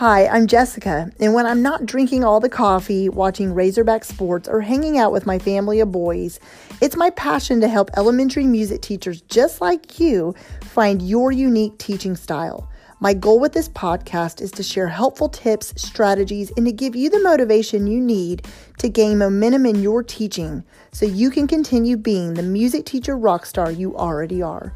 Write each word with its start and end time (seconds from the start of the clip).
Hi, 0.00 0.28
I'm 0.28 0.46
Jessica, 0.46 1.12
and 1.20 1.34
when 1.34 1.44
I'm 1.44 1.60
not 1.60 1.84
drinking 1.84 2.24
all 2.24 2.40
the 2.40 2.48
coffee, 2.48 3.10
watching 3.10 3.52
Razorback 3.52 4.02
sports, 4.06 4.48
or 4.48 4.62
hanging 4.62 4.96
out 4.96 5.12
with 5.12 5.26
my 5.26 5.38
family 5.38 5.78
of 5.80 5.92
boys, 5.92 6.40
it's 6.80 6.96
my 6.96 7.10
passion 7.10 7.60
to 7.60 7.68
help 7.68 7.90
elementary 7.98 8.46
music 8.46 8.80
teachers 8.80 9.20
just 9.20 9.60
like 9.60 10.00
you 10.00 10.34
find 10.62 11.02
your 11.02 11.30
unique 11.32 11.76
teaching 11.76 12.16
style. 12.16 12.66
My 13.00 13.12
goal 13.12 13.38
with 13.40 13.52
this 13.52 13.68
podcast 13.68 14.40
is 14.40 14.50
to 14.52 14.62
share 14.62 14.88
helpful 14.88 15.28
tips, 15.28 15.74
strategies, 15.76 16.50
and 16.56 16.64
to 16.64 16.72
give 16.72 16.96
you 16.96 17.10
the 17.10 17.20
motivation 17.20 17.86
you 17.86 18.00
need 18.00 18.46
to 18.78 18.88
gain 18.88 19.18
momentum 19.18 19.66
in 19.66 19.82
your 19.82 20.02
teaching 20.02 20.64
so 20.92 21.04
you 21.04 21.28
can 21.28 21.46
continue 21.46 21.98
being 21.98 22.32
the 22.32 22.42
music 22.42 22.86
teacher 22.86 23.18
rock 23.18 23.44
star 23.44 23.70
you 23.70 23.94
already 23.98 24.40
are. 24.40 24.74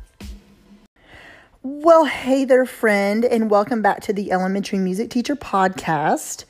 Well, 1.66 2.04
hey 2.04 2.44
there, 2.44 2.66
friend, 2.66 3.24
and 3.24 3.50
welcome 3.50 3.80
back 3.80 4.02
to 4.02 4.12
the 4.12 4.32
Elementary 4.32 4.78
Music 4.78 5.08
Teacher 5.08 5.34
Podcast. 5.34 6.44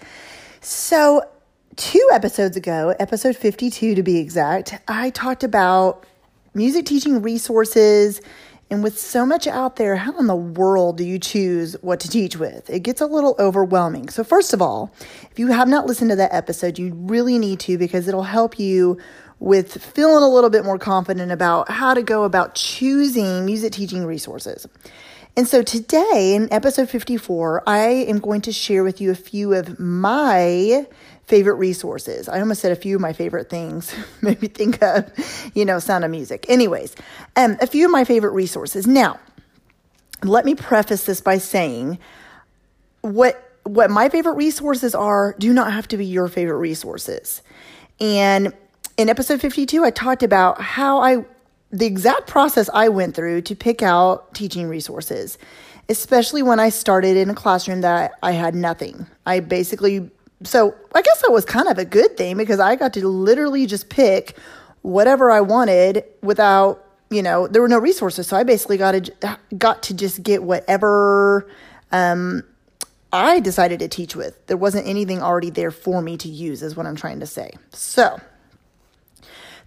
So, 0.61 1.22
two 1.76 2.08
episodes 2.12 2.56
ago, 2.56 2.96
episode 2.98 3.36
52 3.36 3.94
to 3.94 4.03
be 4.03 4.18
exact, 4.18 4.76
I 4.89 5.11
talked 5.11 5.44
about 5.44 6.04
music 6.53 6.86
teaching 6.86 7.22
resources. 7.22 8.20
And 8.70 8.82
with 8.82 8.98
so 8.98 9.25
much 9.25 9.46
out 9.46 9.76
there, 9.76 9.94
how 9.94 10.18
in 10.18 10.26
the 10.26 10.34
world 10.34 10.96
do 10.96 11.04
you 11.04 11.20
choose 11.20 11.75
what 11.81 12.00
to 12.00 12.08
teach 12.08 12.36
with? 12.36 12.68
It 12.68 12.81
gets 12.81 13.00
a 13.00 13.06
little 13.06 13.36
overwhelming. 13.39 14.08
So, 14.08 14.25
first 14.25 14.53
of 14.53 14.61
all, 14.61 14.92
if 15.31 15.39
you 15.39 15.46
have 15.53 15.68
not 15.68 15.86
listened 15.86 16.11
to 16.11 16.17
that 16.17 16.34
episode, 16.34 16.76
you 16.76 16.92
really 16.92 17.39
need 17.39 17.61
to 17.61 17.78
because 17.78 18.08
it'll 18.08 18.25
help 18.25 18.58
you 18.58 18.98
with 19.40 19.82
feeling 19.82 20.22
a 20.22 20.29
little 20.29 20.50
bit 20.50 20.64
more 20.64 20.79
confident 20.79 21.32
about 21.32 21.70
how 21.70 21.94
to 21.94 22.02
go 22.02 22.25
about 22.25 22.54
choosing 22.54 23.44
music 23.44 23.72
teaching 23.72 24.04
resources. 24.04 24.66
And 25.36 25.48
so 25.48 25.62
today 25.62 26.34
in 26.36 26.52
episode 26.52 26.88
54, 26.88 27.64
I 27.66 27.86
am 27.86 28.20
going 28.20 28.42
to 28.42 28.52
share 28.52 28.84
with 28.84 29.00
you 29.00 29.11
a 29.11 29.16
few 29.16 29.52
of 29.52 29.80
my 29.80 30.86
favorite 31.26 31.54
resources. 31.54 32.28
I 32.28 32.39
almost 32.39 32.61
said 32.61 32.70
a 32.70 32.77
few 32.77 32.94
of 32.94 33.00
my 33.00 33.12
favorite 33.12 33.50
things. 33.50 33.94
Maybe 34.22 34.47
think 34.47 34.83
of, 34.83 35.11
you 35.55 35.64
know, 35.64 35.78
sound 35.81 36.05
of 36.05 36.11
music. 36.11 36.47
Anyways, 36.48 36.94
um, 37.34 37.56
a 37.61 37.66
few 37.66 37.84
of 37.87 37.91
my 37.91 38.05
favorite 38.05 38.33
resources. 38.33 38.87
Now, 38.87 39.19
let 40.22 40.44
me 40.44 40.55
preface 40.55 41.05
this 41.05 41.20
by 41.20 41.39
saying 41.39 41.98
what 43.00 43.41
what 43.64 43.91
my 43.91 44.11
favorite 44.11 44.34
resources 44.34 44.94
are 44.94 45.34
do 45.39 45.53
not 45.53 45.72
have 45.72 45.89
to 45.89 45.97
be 45.97 46.05
your 46.05 46.28
favorite 46.28 46.59
resources. 46.59 47.42
And 47.98 48.53
in 48.97 49.09
episode 49.09 49.41
52, 49.41 49.84
I 49.84 49.91
talked 49.91 50.23
about 50.23 50.61
how 50.61 51.00
I 51.00 51.25
the 51.70 51.87
exact 51.87 52.28
process 52.28 52.70
I 52.73 52.89
went 52.89 53.17
through 53.17 53.42
to 53.42 53.56
pick 53.56 53.83
out 53.83 54.33
teaching 54.33 54.69
resources, 54.69 55.39
especially 55.89 56.41
when 56.41 56.61
I 56.61 56.69
started 56.69 57.17
in 57.17 57.31
a 57.31 57.34
classroom 57.34 57.81
that 57.81 58.12
I 58.22 58.31
had 58.31 58.55
nothing. 58.55 59.09
I 59.27 59.41
basically, 59.41 60.09
so 60.45 60.72
I 60.95 61.03
guess 61.03 61.22
that 61.22 61.33
was 61.33 61.45
kind 61.45 61.67
of 61.67 61.78
a 61.78 61.84
good 61.84 62.17
thing 62.17 62.37
because 62.37 62.61
I 62.61 62.77
got 62.77 62.92
to 62.95 63.09
literally 63.09 63.67
just 63.67 63.89
pick 63.89 64.37
whatever 64.83 65.33
I 65.33 65.41
wanted 65.41 66.05
without, 66.22 66.84
you 67.11 67.22
know, 67.22 67.48
there 67.48 67.61
were 67.61 67.69
no 67.69 67.78
resources. 67.81 68.28
So 68.28 68.37
I 68.37 68.45
basically 68.45 68.77
got 68.77 68.92
to, 68.92 69.39
got 69.59 69.83
to 69.84 69.95
just 69.95 70.22
get 70.22 70.45
whatever, 70.45 71.50
um, 71.91 72.45
I 73.12 73.41
decided 73.41 73.81
to 73.81 73.89
teach 73.89 74.15
with. 74.15 74.47
There 74.47 74.56
wasn't 74.56 74.87
anything 74.87 75.22
already 75.22 75.50
there 75.50 75.72
for 75.72 76.03
me 76.03 76.17
to 76.19 76.28
use, 76.28 76.62
is 76.62 76.77
what 76.77 76.87
I'm 76.87 76.97
trying 76.97 77.19
to 77.20 77.27
say. 77.27 77.50
So, 77.72 78.20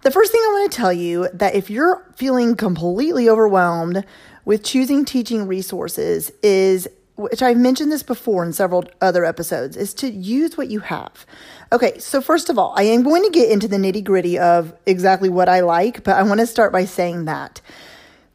the 0.02 0.10
first 0.10 0.32
thing 0.32 0.40
I 0.40 0.52
want 0.52 0.72
to 0.72 0.76
tell 0.76 0.92
you 0.92 1.28
that 1.34 1.54
if 1.54 1.70
you're 1.70 2.04
feeling 2.16 2.56
completely 2.56 3.28
overwhelmed 3.28 4.04
with 4.44 4.62
choosing 4.62 5.04
teaching 5.04 5.46
resources 5.46 6.32
is 6.42 6.88
which 7.18 7.42
I've 7.42 7.56
mentioned 7.56 7.90
this 7.90 8.04
before 8.04 8.44
in 8.44 8.52
several 8.52 8.84
other 9.00 9.24
episodes, 9.24 9.76
is 9.76 9.92
to 9.94 10.08
use 10.08 10.56
what 10.56 10.70
you 10.70 10.78
have. 10.78 11.26
Okay, 11.72 11.98
so 11.98 12.20
first 12.20 12.48
of 12.48 12.60
all, 12.60 12.72
I 12.76 12.84
am 12.84 13.02
going 13.02 13.24
to 13.24 13.30
get 13.30 13.50
into 13.50 13.66
the 13.66 13.76
nitty 13.76 14.04
gritty 14.04 14.38
of 14.38 14.72
exactly 14.86 15.28
what 15.28 15.48
I 15.48 15.60
like, 15.60 16.04
but 16.04 16.16
I 16.16 16.22
want 16.22 16.38
to 16.38 16.46
start 16.46 16.72
by 16.72 16.84
saying 16.84 17.24
that 17.24 17.60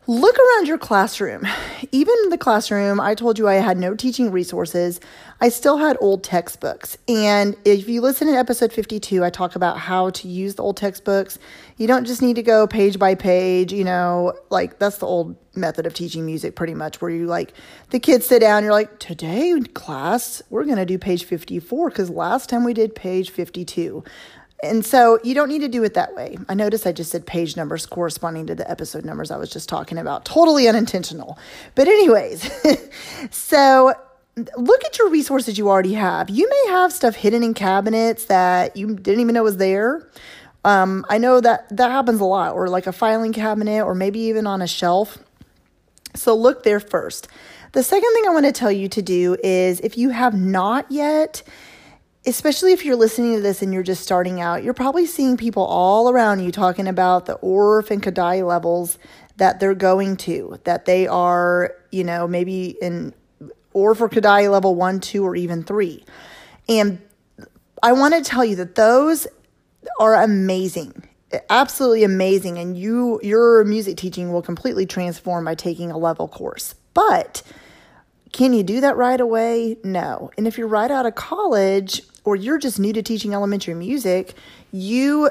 Look 0.06 0.36
around 0.38 0.68
your 0.68 0.78
classroom. 0.78 1.48
Even 1.94 2.14
in 2.26 2.30
the 2.30 2.38
classroom, 2.38 3.00
I 3.00 3.16
told 3.16 3.40
you 3.40 3.48
I 3.48 3.56
had 3.56 3.78
no 3.78 3.96
teaching 3.96 4.32
resources. 4.32 5.00
I 5.40 5.48
still 5.48 5.78
had 5.78 5.96
old 6.02 6.26
textbooks. 6.26 6.98
And 7.08 7.56
if 7.64 7.88
you 7.88 8.02
listen 8.02 8.28
to 8.28 8.34
episode 8.34 8.74
52, 8.74 9.24
I 9.24 9.30
talk 9.30 9.56
about 9.56 9.78
how 9.78 10.10
to 10.10 10.28
use 10.28 10.56
the 10.56 10.64
old 10.64 10.76
textbooks. 10.76 11.40
You 11.78 11.88
don't 11.88 12.04
just 12.04 12.22
need 12.22 12.36
to 12.36 12.44
go 12.44 12.68
page 12.68 13.00
by 13.00 13.16
page, 13.16 13.72
you 13.72 13.86
know, 13.86 14.34
like 14.50 14.78
that's 14.78 14.98
the 14.98 15.08
old 15.08 15.38
method 15.56 15.86
of 15.86 15.94
teaching 15.94 16.26
music 16.26 16.58
pretty 16.58 16.74
much, 16.74 17.00
where 17.00 17.10
you 17.10 17.26
like 17.26 17.54
the 17.92 18.00
kids 18.00 18.26
sit 18.26 18.40
down, 18.40 18.64
you're 18.64 18.74
like, 18.74 19.00
today, 19.00 19.58
class, 19.74 20.42
we're 20.50 20.66
going 20.66 20.76
to 20.76 20.86
do 20.86 20.98
page 20.98 21.24
54 21.24 21.90
because 21.90 22.10
last 22.10 22.50
time 22.50 22.66
we 22.66 22.74
did 22.74 22.94
page 22.94 23.30
52. 23.30 24.04
And 24.64 24.86
so 24.86 25.20
you 25.24 25.36
don't 25.36 25.50
need 25.50 25.60
to 25.60 25.68
do 25.68 25.84
it 25.84 25.94
that 25.96 26.16
way. 26.16 26.38
I 26.48 26.54
noticed 26.54 26.88
I 26.88 26.94
just 26.94 27.12
said 27.12 27.26
page 27.26 27.58
numbers 27.58 27.86
corresponding 27.86 28.48
to 28.48 28.56
the 28.56 28.70
episode 28.70 29.04
numbers 29.04 29.30
I 29.30 29.38
was 29.38 29.52
just 29.52 29.68
talking 29.68 29.98
about. 29.98 30.26
Totally 30.26 30.68
unintentional. 30.68 31.38
But, 31.76 31.88
anyways, 31.88 32.50
so 33.32 33.94
look 34.58 34.84
at 34.86 34.98
your 34.98 35.10
resources 35.10 35.58
you 35.58 35.70
already 35.70 35.94
have. 35.94 36.30
You 36.30 36.50
may 36.50 36.72
have 36.72 36.94
stuff 36.94 37.16
hidden 37.16 37.44
in 37.44 37.54
cabinets 37.54 38.26
that 38.26 38.76
you 38.78 38.96
didn't 38.96 39.20
even 39.20 39.34
know 39.34 39.44
was 39.44 39.58
there. 39.58 40.10
Um, 40.66 41.06
I 41.10 41.18
know 41.18 41.42
that 41.42 41.68
that 41.76 41.92
happens 41.92 42.22
a 42.22 42.26
lot, 42.26 42.54
or 42.54 42.70
like 42.70 42.88
a 42.88 42.94
filing 42.94 43.34
cabinet, 43.34 43.84
or 43.84 43.94
maybe 43.94 44.20
even 44.22 44.48
on 44.48 44.62
a 44.62 44.68
shelf. 44.68 45.18
So 46.16 46.36
look 46.36 46.64
there 46.64 46.80
first. 46.80 47.28
The 47.74 47.84
second 47.84 48.10
thing 48.14 48.26
I 48.28 48.30
want 48.30 48.46
to 48.46 48.52
tell 48.52 48.72
you 48.72 48.88
to 48.90 49.02
do 49.02 49.36
is 49.44 49.80
if 49.82 49.98
you 49.98 50.10
have 50.10 50.34
not 50.34 50.90
yet, 50.90 51.44
especially 52.26 52.72
if 52.74 52.86
you're 52.86 52.96
listening 52.96 53.36
to 53.36 53.42
this 53.42 53.62
and 53.62 53.74
you're 53.74 53.84
just 53.84 54.04
starting 54.04 54.40
out, 54.40 54.64
you're 54.64 54.74
probably 54.74 55.06
seeing 55.06 55.38
people 55.38 55.64
all 55.64 56.10
around 56.10 56.40
you 56.40 56.52
talking 56.52 56.88
about 56.88 57.26
the 57.26 57.38
Orff 57.38 57.92
and 57.92 58.02
Kodály 58.02 58.46
levels 58.46 58.98
that 59.38 59.60
they're 59.60 59.76
going 59.76 60.16
to, 60.18 60.60
that 60.64 60.86
they 60.86 61.08
are, 61.08 61.76
you 61.92 62.04
know, 62.04 62.28
maybe 62.28 62.78
in 62.82 63.14
Orff 63.74 64.00
or 64.00 64.10
Kodály 64.10 64.50
level 64.50 64.76
one, 64.76 65.00
two, 65.00 65.26
or 65.26 65.36
even 65.36 65.64
three. 65.64 66.06
And 66.70 67.02
I 67.82 67.92
want 67.94 68.14
to 68.14 68.22
tell 68.22 68.46
you 68.46 68.56
that 68.58 68.76
those 68.76 69.28
are 70.00 70.16
amazing 70.16 71.10
absolutely 71.50 72.04
amazing 72.04 72.58
and 72.58 72.78
you 72.78 73.20
your 73.24 73.64
music 73.64 73.98
teaching 73.98 74.32
will 74.32 74.42
completely 74.42 74.86
transform 74.86 75.46
by 75.46 75.56
taking 75.56 75.92
a 75.92 75.98
level 75.98 76.28
course. 76.28 76.76
But 76.94 77.42
can 78.32 78.54
you 78.54 78.64
do 78.64 78.82
that 78.82 78.98
right 78.98 79.20
away? 79.20 79.78
No. 79.84 80.32
And 80.38 80.48
if 80.48 80.58
you're 80.58 80.68
right 80.68 80.92
out 80.92 81.06
of 81.06 81.16
college 81.16 82.02
or 82.24 82.36
you're 82.36 82.58
just 82.58 82.80
new 82.80 82.94
to 82.94 83.02
teaching 83.02 83.34
elementary 83.34 83.74
music, 83.74 84.34
you 84.72 85.30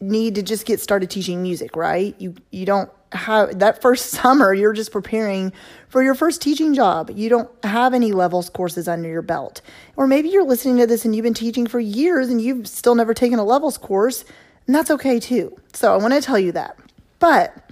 need 0.00 0.34
to 0.34 0.42
just 0.42 0.66
get 0.66 0.80
started 0.80 1.10
teaching 1.10 1.42
music, 1.42 1.76
right? 1.76 2.14
You 2.18 2.34
you 2.50 2.64
don't 2.64 2.90
have 3.12 3.58
that 3.58 3.82
first 3.82 4.06
summer 4.10 4.54
you're 4.54 4.72
just 4.72 4.92
preparing 4.92 5.52
for 5.88 6.02
your 6.02 6.14
first 6.14 6.40
teaching 6.40 6.74
job. 6.74 7.10
You 7.10 7.28
don't 7.28 7.64
have 7.64 7.92
any 7.94 8.12
levels 8.12 8.48
courses 8.48 8.88
under 8.88 9.08
your 9.08 9.22
belt. 9.22 9.60
Or 9.96 10.06
maybe 10.06 10.28
you're 10.28 10.44
listening 10.44 10.78
to 10.78 10.86
this 10.86 11.04
and 11.04 11.14
you've 11.14 11.24
been 11.24 11.34
teaching 11.34 11.66
for 11.66 11.80
years 11.80 12.28
and 12.28 12.40
you've 12.40 12.66
still 12.68 12.94
never 12.94 13.14
taken 13.14 13.38
a 13.38 13.44
levels 13.44 13.76
course, 13.76 14.24
and 14.66 14.74
that's 14.74 14.90
okay 14.90 15.20
too. 15.20 15.56
So 15.72 15.92
I 15.92 15.96
want 15.96 16.14
to 16.14 16.20
tell 16.20 16.38
you 16.38 16.52
that. 16.52 16.78
But 17.18 17.69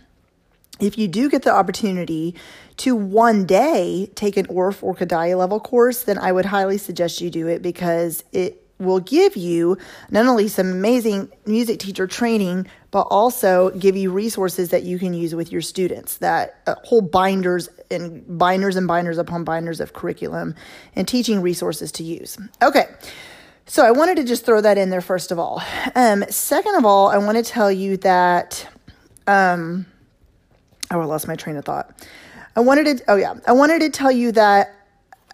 if 0.81 0.99
you 0.99 1.09
do 1.09 1.29
get 1.29 1.43
the 1.43 1.53
opportunity 1.53 2.35
to 2.79 2.95
one 2.95 3.45
day 3.45 4.11
take 4.15 4.37
an 4.37 4.47
Orff 4.47 4.83
or 4.83 4.95
Kodály 4.95 5.37
level 5.37 5.61
course, 5.61 6.05
then 6.05 6.19
I 6.19 6.33
would 6.33 6.47
highly 6.47 6.79
suggest 6.79 7.21
you 7.21 7.31
do 7.31 7.49
it 7.49 7.63
because 7.63 8.25
it 8.33 8.65
will 8.79 9.01
give 9.01 9.37
you 9.37 9.77
not 10.11 10.27
only 10.27 10.49
some 10.49 10.71
amazing 10.71 11.31
music 11.47 11.81
teacher 11.81 12.07
training, 12.07 12.67
but 12.91 13.03
also 13.03 13.71
give 13.71 13.97
you 13.97 14.11
resources 14.11 14.71
that 14.71 14.85
you 14.85 14.99
can 14.99 15.13
use 15.13 15.35
with 15.35 15.51
your 15.51 15.61
students. 15.61 16.19
That 16.19 16.61
uh, 16.67 16.77
whole 16.85 17.01
binders 17.01 17.69
and 17.91 18.39
binders 18.39 18.77
and 18.77 18.87
binders 18.87 19.19
upon 19.19 19.45
binders 19.45 19.81
of 19.81 19.93
curriculum 19.93 20.55
and 20.95 21.07
teaching 21.09 21.43
resources 21.43 21.91
to 21.93 22.05
use. 22.05 22.39
Okay. 22.63 22.87
So 23.67 23.85
I 23.85 23.91
wanted 23.91 24.17
to 24.17 24.25
just 24.25 24.47
throw 24.47 24.63
that 24.63 24.79
in 24.79 24.89
there 24.91 25.03
first 25.03 25.31
of 25.31 25.39
all. 25.39 25.63
Um, 25.95 26.25
second 26.31 26.77
of 26.77 26.87
all, 26.87 27.09
I 27.09 27.19
want 27.19 27.37
to 27.37 27.43
tell 27.43 27.71
you 27.71 27.99
that 27.99 28.67
um, 29.27 29.85
oh, 30.91 31.01
I 31.01 31.05
lost 31.05 31.29
my 31.29 31.37
train 31.37 31.57
of 31.57 31.65
thought. 31.65 32.07
I 32.57 32.61
wanted 32.61 32.99
to, 32.99 33.05
oh 33.09 33.17
yeah, 33.17 33.35
I 33.47 33.53
wanted 33.53 33.81
to 33.81 33.91
tell 33.91 34.11
you 34.11 34.33
that 34.33 34.75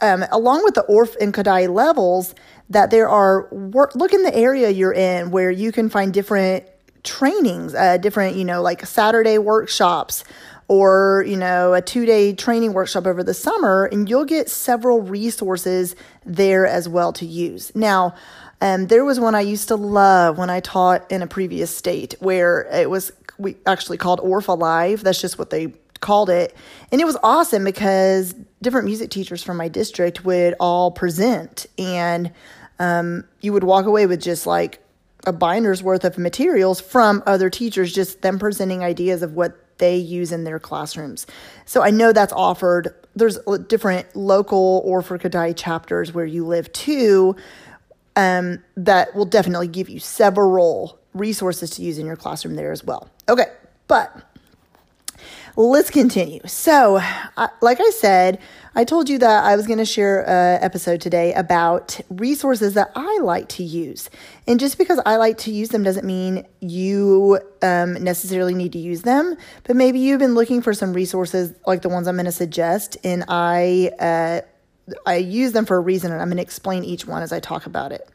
um, 0.00 0.24
along 0.30 0.64
with 0.64 0.74
the 0.74 0.84
Orff 0.88 1.16
and 1.20 1.32
Kodály 1.32 1.72
levels, 1.72 2.34
that 2.70 2.90
there 2.90 3.08
are 3.08 3.48
work, 3.50 3.94
look 3.94 4.12
in 4.12 4.22
the 4.22 4.34
area 4.34 4.70
you're 4.70 4.92
in 4.92 5.30
where 5.30 5.50
you 5.50 5.72
can 5.72 5.88
find 5.88 6.12
different 6.12 6.64
trainings, 7.02 7.74
uh, 7.74 7.98
different, 7.98 8.36
you 8.36 8.44
know, 8.44 8.62
like 8.62 8.84
Saturday 8.86 9.38
workshops 9.38 10.24
or, 10.66 11.24
you 11.26 11.36
know, 11.36 11.74
a 11.74 11.82
two 11.82 12.06
day 12.06 12.32
training 12.32 12.72
workshop 12.72 13.06
over 13.06 13.22
the 13.22 13.34
summer, 13.34 13.84
and 13.86 14.08
you'll 14.08 14.24
get 14.24 14.48
several 14.48 15.02
resources 15.02 15.94
there 16.24 16.66
as 16.66 16.88
well 16.88 17.12
to 17.12 17.26
use. 17.26 17.74
Now, 17.74 18.14
um, 18.60 18.86
there 18.86 19.04
was 19.04 19.20
one 19.20 19.34
I 19.34 19.42
used 19.42 19.68
to 19.68 19.76
love 19.76 20.38
when 20.38 20.48
I 20.48 20.60
taught 20.60 21.10
in 21.12 21.20
a 21.20 21.26
previous 21.26 21.74
state 21.74 22.14
where 22.20 22.66
it 22.72 22.88
was 22.88 23.12
we 23.38 23.56
actually 23.66 23.98
called 23.98 24.20
Orff 24.20 24.48
Alive. 24.48 25.02
That's 25.02 25.20
just 25.20 25.38
what 25.38 25.50
they 25.50 25.74
called 26.00 26.30
it. 26.30 26.54
And 26.92 27.00
it 27.00 27.04
was 27.04 27.16
awesome 27.22 27.64
because 27.64 28.34
different 28.62 28.86
music 28.86 29.10
teachers 29.10 29.42
from 29.42 29.56
my 29.56 29.68
district 29.68 30.24
would 30.24 30.54
all 30.60 30.90
present, 30.90 31.66
and 31.78 32.32
um, 32.78 33.24
you 33.40 33.52
would 33.52 33.64
walk 33.64 33.86
away 33.86 34.06
with 34.06 34.20
just 34.20 34.46
like 34.46 34.80
a 35.26 35.32
binder's 35.32 35.82
worth 35.82 36.04
of 36.04 36.18
materials 36.18 36.80
from 36.80 37.22
other 37.26 37.48
teachers, 37.48 37.92
just 37.92 38.22
them 38.22 38.38
presenting 38.38 38.82
ideas 38.82 39.22
of 39.22 39.34
what 39.34 39.78
they 39.78 39.96
use 39.96 40.32
in 40.32 40.44
their 40.44 40.58
classrooms. 40.58 41.26
So 41.64 41.82
I 41.82 41.90
know 41.90 42.12
that's 42.12 42.32
offered. 42.32 42.94
There's 43.16 43.38
different 43.68 44.14
local 44.14 44.82
or 44.84 45.02
Kodály 45.02 45.56
chapters 45.56 46.12
where 46.12 46.26
you 46.26 46.46
live 46.46 46.72
too 46.72 47.36
um, 48.16 48.62
that 48.76 49.14
will 49.14 49.24
definitely 49.24 49.68
give 49.68 49.88
you 49.88 49.98
several 49.98 50.98
resources 51.14 51.70
to 51.70 51.82
use 51.82 51.98
in 51.98 52.06
your 52.06 52.16
classroom 52.16 52.54
there 52.54 52.72
as 52.72 52.84
well. 52.84 53.10
Okay, 53.28 53.46
but 53.88 54.14
let's 55.56 55.88
continue. 55.88 56.40
So, 56.46 57.00
like 57.62 57.80
I 57.80 57.90
said, 57.90 58.38
I 58.74 58.84
told 58.84 59.08
you 59.08 59.18
that 59.18 59.44
I 59.44 59.56
was 59.56 59.66
going 59.66 59.78
to 59.78 59.84
share 59.84 60.28
an 60.28 60.62
episode 60.62 61.00
today 61.00 61.32
about 61.32 62.00
resources 62.10 62.74
that 62.74 62.90
I 62.94 63.20
like 63.22 63.48
to 63.50 63.62
use. 63.62 64.10
And 64.46 64.60
just 64.60 64.76
because 64.76 65.00
I 65.06 65.16
like 65.16 65.38
to 65.38 65.52
use 65.52 65.70
them 65.70 65.84
doesn't 65.84 66.04
mean 66.04 66.44
you 66.60 67.38
um, 67.62 67.94
necessarily 67.94 68.52
need 68.52 68.72
to 68.72 68.78
use 68.78 69.02
them. 69.02 69.36
But 69.62 69.76
maybe 69.76 70.00
you've 70.00 70.18
been 70.18 70.34
looking 70.34 70.60
for 70.60 70.74
some 70.74 70.92
resources 70.92 71.54
like 71.66 71.82
the 71.82 71.88
ones 71.88 72.08
I'm 72.08 72.16
going 72.16 72.26
to 72.26 72.32
suggest, 72.32 72.96
and 73.04 73.24
I 73.28 73.90
uh, 74.00 74.40
I 75.06 75.16
use 75.16 75.52
them 75.52 75.64
for 75.64 75.76
a 75.76 75.80
reason, 75.80 76.12
and 76.12 76.20
I'm 76.20 76.28
going 76.28 76.36
to 76.36 76.42
explain 76.42 76.84
each 76.84 77.06
one 77.06 77.22
as 77.22 77.32
I 77.32 77.40
talk 77.40 77.64
about 77.64 77.92
it. 77.92 78.06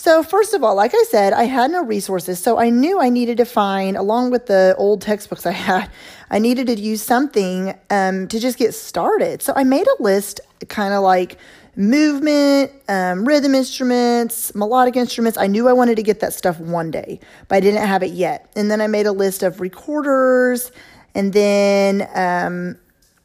So, 0.00 0.22
first 0.22 0.54
of 0.54 0.62
all, 0.62 0.76
like 0.76 0.94
I 0.94 1.02
said, 1.10 1.32
I 1.32 1.42
had 1.42 1.72
no 1.72 1.82
resources. 1.82 2.38
So, 2.38 2.56
I 2.56 2.70
knew 2.70 3.00
I 3.00 3.08
needed 3.08 3.38
to 3.38 3.44
find, 3.44 3.96
along 3.96 4.30
with 4.30 4.46
the 4.46 4.76
old 4.78 5.02
textbooks 5.02 5.44
I 5.44 5.50
had, 5.50 5.90
I 6.30 6.38
needed 6.38 6.68
to 6.68 6.78
use 6.78 7.02
something 7.02 7.76
um, 7.90 8.28
to 8.28 8.38
just 8.38 8.58
get 8.58 8.74
started. 8.74 9.42
So, 9.42 9.52
I 9.56 9.64
made 9.64 9.88
a 9.88 10.00
list 10.00 10.40
kind 10.68 10.94
of 10.94 11.02
like 11.02 11.36
movement, 11.74 12.70
um, 12.88 13.24
rhythm 13.24 13.56
instruments, 13.56 14.54
melodic 14.54 14.94
instruments. 14.94 15.36
I 15.36 15.48
knew 15.48 15.66
I 15.66 15.72
wanted 15.72 15.96
to 15.96 16.04
get 16.04 16.20
that 16.20 16.32
stuff 16.32 16.60
one 16.60 16.92
day, 16.92 17.18
but 17.48 17.56
I 17.56 17.60
didn't 17.60 17.84
have 17.84 18.04
it 18.04 18.12
yet. 18.12 18.48
And 18.54 18.70
then 18.70 18.80
I 18.80 18.86
made 18.86 19.06
a 19.06 19.12
list 19.12 19.42
of 19.42 19.60
recorders 19.60 20.70
and 21.12 21.32
then, 21.32 22.08
um, 22.14 22.78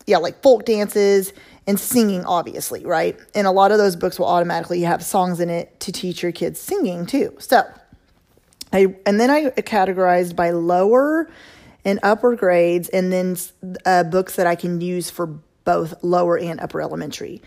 yeah, 0.07 0.17
like 0.17 0.41
folk 0.41 0.65
dances 0.65 1.33
and 1.65 1.79
singing, 1.79 2.25
obviously, 2.25 2.85
right? 2.85 3.17
And 3.33 3.47
a 3.47 3.51
lot 3.51 3.71
of 3.71 3.77
those 3.77 3.95
books 3.95 4.19
will 4.19 4.27
automatically 4.27 4.81
have 4.81 5.03
songs 5.03 5.39
in 5.39 5.49
it 5.49 5.79
to 5.81 5.91
teach 5.91 6.21
your 6.21 6.31
kids 6.31 6.59
singing 6.59 7.05
too. 7.05 7.35
So, 7.39 7.63
I 8.71 8.95
and 9.05 9.19
then 9.19 9.29
I 9.29 9.51
categorized 9.51 10.35
by 10.35 10.51
lower 10.51 11.29
and 11.85 11.99
upper 12.01 12.35
grades, 12.35 12.89
and 12.89 13.11
then 13.11 13.37
uh, 13.85 14.03
books 14.03 14.35
that 14.35 14.47
I 14.47 14.55
can 14.55 14.81
use 14.81 15.09
for 15.09 15.27
both 15.65 16.03
lower 16.03 16.37
and 16.37 16.59
upper 16.59 16.81
elementary. 16.81 17.41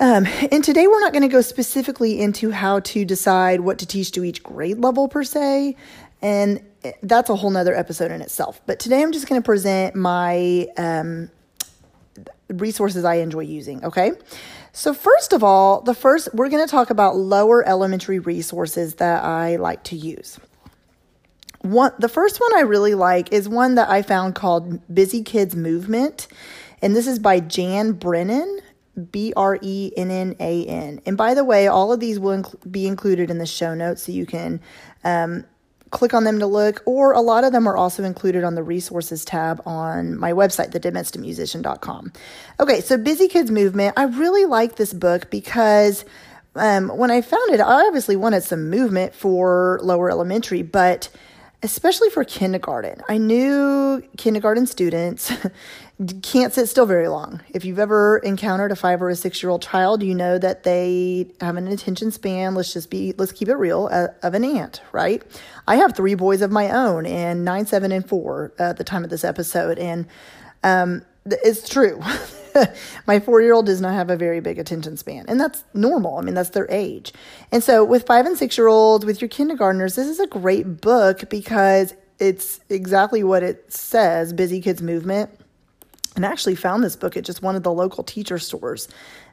Um, 0.00 0.26
and 0.52 0.62
today 0.62 0.86
we're 0.86 1.00
not 1.00 1.12
going 1.12 1.22
to 1.22 1.28
go 1.28 1.40
specifically 1.40 2.20
into 2.20 2.50
how 2.50 2.80
to 2.80 3.04
decide 3.04 3.60
what 3.60 3.78
to 3.78 3.86
teach 3.86 4.12
to 4.12 4.24
each 4.24 4.42
grade 4.42 4.78
level 4.78 5.08
per 5.08 5.24
se, 5.24 5.76
and 6.22 6.62
that's 7.02 7.30
a 7.30 7.36
whole 7.36 7.50
nother 7.50 7.74
episode 7.74 8.10
in 8.10 8.22
itself. 8.22 8.60
But 8.66 8.78
today 8.78 9.02
I'm 9.02 9.12
just 9.12 9.28
going 9.28 9.40
to 9.40 9.44
present 9.44 9.94
my 9.96 10.68
um, 10.76 11.30
resources 12.48 13.04
I 13.04 13.16
enjoy 13.16 13.40
using, 13.40 13.84
okay? 13.84 14.12
So, 14.72 14.94
first 14.94 15.32
of 15.32 15.42
all, 15.42 15.80
the 15.80 15.94
first, 15.94 16.28
we're 16.34 16.48
going 16.48 16.64
to 16.64 16.70
talk 16.70 16.90
about 16.90 17.16
lower 17.16 17.66
elementary 17.66 18.18
resources 18.18 18.96
that 18.96 19.24
I 19.24 19.56
like 19.56 19.84
to 19.84 19.96
use. 19.96 20.38
One, 21.62 21.92
the 21.98 22.08
first 22.08 22.40
one 22.40 22.54
I 22.56 22.60
really 22.60 22.94
like 22.94 23.32
is 23.32 23.48
one 23.48 23.74
that 23.74 23.88
I 23.88 24.02
found 24.02 24.34
called 24.34 24.80
Busy 24.92 25.22
Kids 25.22 25.56
Movement, 25.56 26.28
and 26.80 26.94
this 26.94 27.06
is 27.06 27.18
by 27.18 27.40
Jan 27.40 27.92
Brennan, 27.92 28.60
B 29.10 29.32
R 29.36 29.58
E 29.60 29.92
N 29.96 30.10
N 30.10 30.36
A 30.38 30.64
N. 30.66 31.00
And 31.04 31.16
by 31.16 31.34
the 31.34 31.44
way, 31.44 31.66
all 31.66 31.92
of 31.92 32.00
these 32.00 32.18
will 32.18 32.42
inc- 32.42 32.70
be 32.70 32.86
included 32.86 33.30
in 33.30 33.38
the 33.38 33.46
show 33.46 33.74
notes 33.74 34.04
so 34.04 34.12
you 34.12 34.26
can 34.26 34.60
um, 35.02 35.44
click 35.90 36.14
on 36.14 36.24
them 36.24 36.38
to 36.38 36.46
look, 36.46 36.82
or 36.86 37.12
a 37.12 37.20
lot 37.20 37.44
of 37.44 37.52
them 37.52 37.66
are 37.66 37.76
also 37.76 38.04
included 38.04 38.44
on 38.44 38.54
the 38.54 38.62
resources 38.62 39.24
tab 39.24 39.62
on 39.66 40.18
my 40.18 40.32
website, 40.32 40.70
thedomesticmusician.com. 40.70 42.12
Okay, 42.60 42.80
so 42.80 42.96
Busy 42.96 43.28
Kids 43.28 43.50
Movement. 43.50 43.94
I 43.96 44.04
really 44.04 44.44
like 44.44 44.76
this 44.76 44.92
book 44.92 45.30
because 45.30 46.04
um, 46.54 46.88
when 46.88 47.10
I 47.10 47.20
found 47.20 47.50
it, 47.52 47.60
I 47.60 47.86
obviously 47.86 48.16
wanted 48.16 48.42
some 48.42 48.70
movement 48.70 49.14
for 49.14 49.78
lower 49.82 50.10
elementary, 50.10 50.62
but 50.62 51.08
especially 51.62 52.10
for 52.10 52.24
kindergarten. 52.24 53.02
I 53.08 53.18
knew 53.18 54.02
kindergarten 54.16 54.66
students 54.66 55.32
can't 56.22 56.52
sit 56.52 56.68
still 56.68 56.86
very 56.86 57.08
long. 57.08 57.40
If 57.50 57.64
you've 57.64 57.80
ever 57.80 58.18
encountered 58.18 58.70
a 58.70 58.76
five 58.76 59.02
or 59.02 59.08
a 59.08 59.16
six 59.16 59.42
year 59.42 59.50
old 59.50 59.62
child, 59.62 60.02
you 60.02 60.14
know 60.14 60.38
that 60.38 60.62
they 60.62 61.32
have 61.40 61.56
an 61.56 61.66
attention 61.66 62.12
span. 62.12 62.54
Let's 62.54 62.72
just 62.72 62.88
be, 62.88 63.14
let's 63.18 63.32
keep 63.32 63.48
it 63.48 63.56
real, 63.56 63.88
uh, 63.90 64.08
of 64.22 64.34
an 64.34 64.44
ant, 64.44 64.80
right? 64.92 65.22
I 65.66 65.76
have 65.76 65.96
three 65.96 66.14
boys 66.14 66.40
of 66.40 66.52
my 66.52 66.70
own, 66.70 67.04
and 67.04 67.44
nine, 67.44 67.66
seven, 67.66 67.90
and 67.90 68.08
four 68.08 68.52
at 68.60 68.76
the 68.76 68.84
time 68.84 69.02
of 69.02 69.10
this 69.10 69.24
episode, 69.24 69.78
and 69.78 70.06
um, 70.62 71.02
it's 71.26 71.68
true. 71.68 72.00
my 73.06 73.18
four 73.18 73.40
year 73.40 73.52
old 73.52 73.66
does 73.66 73.80
not 73.80 73.94
have 73.94 74.08
a 74.08 74.16
very 74.16 74.38
big 74.38 74.60
attention 74.60 74.96
span, 74.96 75.24
and 75.26 75.40
that's 75.40 75.64
normal. 75.74 76.18
I 76.18 76.22
mean, 76.22 76.34
that's 76.34 76.50
their 76.50 76.70
age. 76.70 77.12
And 77.50 77.62
so, 77.62 77.84
with 77.84 78.06
five 78.06 78.24
and 78.24 78.38
six 78.38 78.56
year 78.56 78.68
olds, 78.68 79.04
with 79.04 79.20
your 79.20 79.28
kindergartners, 79.28 79.96
this 79.96 80.06
is 80.06 80.20
a 80.20 80.28
great 80.28 80.80
book 80.80 81.28
because 81.28 81.92
it's 82.20 82.60
exactly 82.68 83.24
what 83.24 83.42
it 83.42 83.72
says 83.72 84.32
Busy 84.32 84.60
Kids 84.60 84.80
Movement 84.80 85.30
and 86.18 86.24
actually 86.24 86.56
found 86.56 86.82
this 86.82 86.96
book 86.96 87.16
at 87.16 87.24
just 87.24 87.42
one 87.42 87.54
of 87.54 87.62
the 87.62 87.72
local 87.72 88.02
teacher 88.02 88.40
stores. 88.40 88.88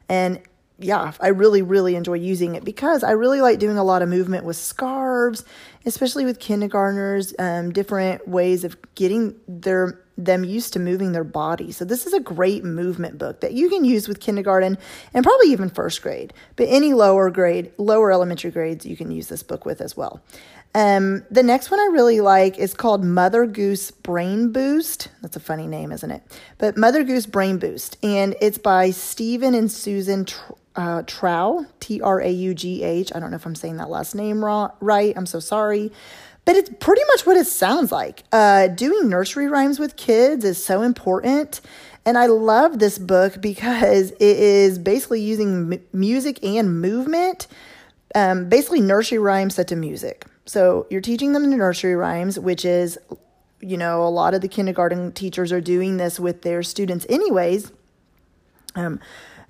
And 0.08 0.40
yeah, 0.78 1.14
I 1.20 1.30
really, 1.30 1.64
really 1.64 1.96
enjoy 1.96 2.14
using 2.14 2.54
it 2.54 2.64
because 2.64 3.04
I 3.04 3.12
really 3.12 3.42
like 3.42 3.58
doing 3.58 3.80
a 3.80 3.84
lot 3.84 4.04
of 4.04 4.10
movement 4.10 4.46
with 4.46 4.56
scarves, 4.56 5.44
especially 5.86 6.26
with 6.26 6.40
kindergartners, 6.40 7.34
um, 7.40 7.72
different 7.72 8.28
ways 8.28 8.64
of 8.64 8.78
getting 8.96 9.36
their 9.48 10.02
them 10.18 10.46
used 10.46 10.72
to 10.74 10.80
moving 10.80 11.12
their 11.12 11.26
body. 11.26 11.74
So 11.74 11.84
this 11.84 12.06
is 12.06 12.14
a 12.14 12.22
great 12.22 12.64
movement 12.64 13.18
book 13.18 13.42
that 13.42 13.52
you 13.52 13.70
can 13.70 13.84
use 13.84 14.08
with 14.08 14.22
kindergarten 14.22 14.78
and 15.14 15.26
probably 15.26 15.52
even 15.52 15.70
first 15.70 16.02
grade. 16.02 16.34
But 16.56 16.70
any 16.70 16.94
lower 16.94 17.30
grade, 17.30 17.72
lower 17.78 18.14
elementary 18.14 18.52
grades, 18.52 18.86
you 18.86 18.96
can 18.96 19.12
use 19.12 19.28
this 19.28 19.44
book 19.44 19.66
with 19.66 19.82
as 19.82 19.98
well. 19.98 20.24
Um, 20.74 21.26
the 21.32 21.44
next 21.44 21.72
one 21.72 21.80
I 21.80 21.86
really 21.86 22.20
like 22.20 22.58
is 22.58 22.74
called 22.74 23.04
Mother 23.04 23.46
Goose 23.46 23.92
Brain 23.92 24.52
Boost. 24.52 25.08
That's 25.22 25.38
a 25.38 25.42
funny 25.42 25.68
name, 25.68 25.92
isn't 25.92 26.12
it? 26.12 26.22
But 26.58 26.76
Mother 26.76 27.04
Goose 27.04 27.26
Brain 27.26 27.60
Boost, 27.60 27.98
and 28.04 28.36
it's 28.42 28.58
by 28.58 28.92
Stephen 28.92 29.54
and 29.54 29.72
Susan 29.72 30.26
Tr- 30.26 30.54
uh, 30.76 31.04
Traugh, 31.04 31.66
T 31.80 32.02
R 32.02 32.22
A 32.22 32.30
U 32.30 32.54
G 32.54 32.84
H. 32.84 33.12
I 33.16 33.20
don't 33.20 33.32
know 33.32 33.38
if 33.38 33.46
I'm 33.46 33.56
saying 33.56 33.78
that 33.78 33.90
last 33.90 34.16
name 34.16 34.44
right. 34.44 35.14
I'm 35.16 35.26
so 35.26 35.40
sorry. 35.40 35.92
But 36.46 36.56
it's 36.56 36.70
pretty 36.80 37.02
much 37.08 37.26
what 37.26 37.38
it 37.38 37.48
sounds 37.48 37.92
like. 37.92 38.24
Uh, 38.32 38.68
doing 38.68 39.10
nursery 39.10 39.48
rhymes 39.48 39.80
with 39.80 39.96
kids 39.96 40.46
is 40.46 40.64
so 40.64 40.84
important. 40.84 41.60
And 42.06 42.20
I 42.20 42.28
love 42.28 42.78
this 42.78 43.00
book 43.00 43.42
because 43.42 44.12
it 44.20 44.22
is 44.22 44.78
basically 44.78 45.22
using 45.22 45.74
m- 45.74 45.82
music 45.92 46.44
and 46.44 46.80
movement, 46.80 47.48
um, 48.14 48.48
basically 48.48 48.82
nursery 48.82 49.18
rhymes 49.18 49.56
set 49.56 49.68
to 49.70 49.76
music. 49.76 50.26
So 50.46 50.86
you're 50.92 51.02
teaching 51.02 51.34
them 51.34 51.50
the 51.50 51.58
nursery 51.58 51.96
rhymes, 51.96 52.38
which 52.38 52.64
is, 52.64 53.00
you 53.60 53.78
know, 53.78 54.04
a 54.04 54.10
lot 54.10 54.36
of 54.36 54.42
the 54.42 54.48
kindergarten 54.48 55.12
teachers 55.12 55.52
are 55.52 55.62
doing 55.62 55.98
this 55.98 56.20
with 56.20 56.44
their 56.44 56.62
students, 56.62 57.08
anyways. 57.10 57.72
Um, 58.76 59.00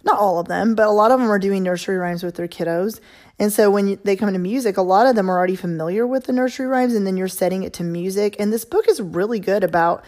not 0.06 0.20
all 0.20 0.40
of 0.40 0.48
them, 0.48 0.76
but 0.76 0.88
a 0.88 0.92
lot 0.92 1.12
of 1.12 1.20
them 1.20 1.32
are 1.32 1.40
doing 1.40 1.64
nursery 1.64 1.98
rhymes 1.98 2.24
with 2.24 2.36
their 2.36 2.48
kiddos. 2.48 3.00
And 3.40 3.52
so 3.52 3.70
when 3.70 4.00
they 4.04 4.16
come 4.16 4.32
to 4.32 4.40
music, 4.40 4.78
a 4.78 4.82
lot 4.82 5.08
of 5.08 5.16
them 5.16 5.30
are 5.30 5.38
already 5.38 5.56
familiar 5.56 6.06
with 6.06 6.26
the 6.26 6.34
nursery 6.34 6.68
rhymes, 6.68 6.94
and 6.94 7.06
then 7.06 7.18
you're 7.18 7.28
setting 7.28 7.64
it 7.64 7.74
to 7.74 7.84
music. 7.84 8.36
And 8.40 8.54
this 8.54 8.66
book 8.66 8.88
is 8.88 9.02
really 9.02 9.40
good 9.40 9.64
about 9.64 10.06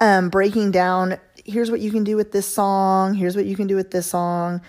um, 0.00 0.30
breaking 0.30 0.70
down 0.70 1.18
here's 1.44 1.70
what 1.70 1.80
you 1.80 1.90
can 1.90 2.04
do 2.04 2.16
with 2.16 2.32
this 2.32 2.46
song, 2.46 3.14
here's 3.14 3.36
what 3.36 3.46
you 3.46 3.56
can 3.56 3.66
do 3.66 3.76
with 3.76 3.90
this 3.90 4.06
song 4.06 4.60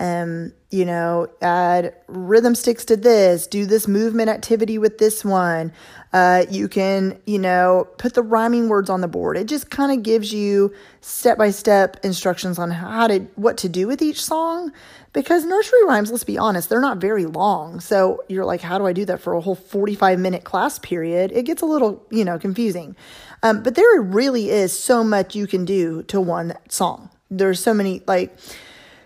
um, 0.00 0.52
you 0.70 0.84
know, 0.84 1.28
add 1.40 1.94
rhythm 2.08 2.54
sticks 2.54 2.84
to 2.86 2.96
this, 2.96 3.46
do 3.46 3.66
this 3.66 3.86
movement 3.86 4.30
activity 4.30 4.78
with 4.78 4.98
this 4.98 5.24
one. 5.24 5.72
Uh, 6.12 6.44
you 6.50 6.68
can, 6.68 7.20
you 7.26 7.38
know, 7.38 7.88
put 7.98 8.14
the 8.14 8.22
rhyming 8.22 8.68
words 8.68 8.90
on 8.90 9.00
the 9.00 9.08
board. 9.08 9.36
It 9.36 9.46
just 9.46 9.70
kind 9.70 9.92
of 9.92 10.02
gives 10.02 10.32
you 10.32 10.74
step 11.00 11.38
by 11.38 11.50
step 11.50 11.98
instructions 12.04 12.58
on 12.58 12.70
how 12.70 13.06
to, 13.06 13.20
what 13.36 13.56
to 13.58 13.68
do 13.68 13.86
with 13.86 14.02
each 14.02 14.22
song. 14.22 14.72
Because 15.12 15.44
nursery 15.44 15.84
rhymes, 15.84 16.10
let's 16.10 16.24
be 16.24 16.38
honest, 16.38 16.70
they're 16.70 16.80
not 16.80 16.96
very 16.96 17.26
long. 17.26 17.80
So 17.80 18.22
you're 18.28 18.46
like, 18.46 18.62
how 18.62 18.78
do 18.78 18.86
I 18.86 18.94
do 18.94 19.04
that 19.04 19.20
for 19.20 19.34
a 19.34 19.40
whole 19.40 19.54
45 19.54 20.18
minute 20.18 20.44
class 20.44 20.78
period? 20.78 21.32
It 21.32 21.44
gets 21.44 21.60
a 21.60 21.66
little, 21.66 22.02
you 22.10 22.24
know, 22.24 22.38
confusing. 22.38 22.96
Um, 23.42 23.62
but 23.62 23.74
there 23.74 24.00
really 24.00 24.50
is 24.50 24.76
so 24.76 25.04
much 25.04 25.34
you 25.34 25.46
can 25.46 25.64
do 25.64 26.02
to 26.04 26.20
one 26.20 26.54
song. 26.68 27.10
There's 27.30 27.60
so 27.60 27.74
many, 27.74 28.02
like, 28.06 28.34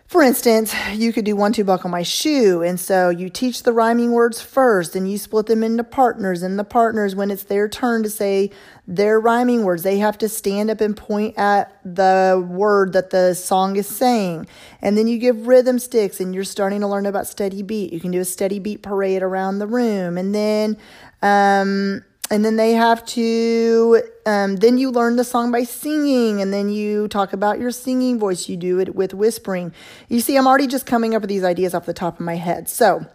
for 0.06 0.22
instance, 0.22 0.72
you 0.92 1.12
could 1.12 1.24
do 1.24 1.34
one, 1.34 1.52
two, 1.52 1.64
buckle 1.64 1.90
my 1.90 2.04
shoe. 2.04 2.62
And 2.62 2.78
so 2.78 3.08
you 3.08 3.28
teach 3.28 3.64
the 3.64 3.72
rhyming 3.72 4.12
words 4.12 4.40
first 4.40 4.94
and 4.94 5.10
you 5.10 5.18
split 5.18 5.46
them 5.46 5.64
into 5.64 5.82
partners. 5.82 6.42
And 6.42 6.56
the 6.56 6.64
partners, 6.64 7.16
when 7.16 7.32
it's 7.32 7.42
their 7.42 7.68
turn 7.68 8.04
to 8.04 8.10
say 8.10 8.52
their 8.86 9.18
rhyming 9.18 9.64
words, 9.64 9.82
they 9.82 9.98
have 9.98 10.16
to 10.18 10.28
stand 10.28 10.70
up 10.70 10.80
and 10.80 10.96
point 10.96 11.36
at 11.36 11.80
the 11.84 12.46
word 12.48 12.92
that 12.92 13.10
the 13.10 13.34
song 13.34 13.74
is 13.74 13.88
saying. 13.88 14.46
And 14.80 14.96
then 14.96 15.08
you 15.08 15.18
give 15.18 15.48
rhythm 15.48 15.80
sticks 15.80 16.20
and 16.20 16.32
you're 16.32 16.44
starting 16.44 16.80
to 16.82 16.86
learn 16.86 17.06
about 17.06 17.26
steady 17.26 17.62
beat. 17.62 17.92
You 17.92 17.98
can 17.98 18.12
do 18.12 18.20
a 18.20 18.24
steady 18.24 18.60
beat 18.60 18.82
parade 18.82 19.24
around 19.24 19.58
the 19.58 19.66
room. 19.66 20.16
And 20.16 20.32
then, 20.32 20.76
um, 21.20 22.04
and 22.30 22.44
then 22.44 22.56
they 22.56 22.72
have 22.72 23.04
to 23.06 24.02
um, 24.26 24.56
then 24.56 24.78
you 24.78 24.90
learn 24.90 25.16
the 25.16 25.24
song 25.24 25.52
by 25.52 25.62
singing 25.62 26.40
and 26.40 26.52
then 26.52 26.68
you 26.68 27.08
talk 27.08 27.32
about 27.32 27.58
your 27.60 27.70
singing 27.70 28.18
voice. 28.18 28.48
You 28.48 28.56
do 28.56 28.80
it 28.80 28.94
with 28.94 29.14
whispering. 29.14 29.72
You 30.08 30.20
see 30.20 30.36
i'm 30.36 30.46
already 30.46 30.66
just 30.66 30.86
coming 30.86 31.14
up 31.14 31.22
with 31.22 31.28
these 31.28 31.44
ideas 31.44 31.74
off 31.74 31.86
the 31.86 31.94
top 31.94 32.14
of 32.14 32.20
my 32.20 32.36
head. 32.36 32.68
So 32.68 33.06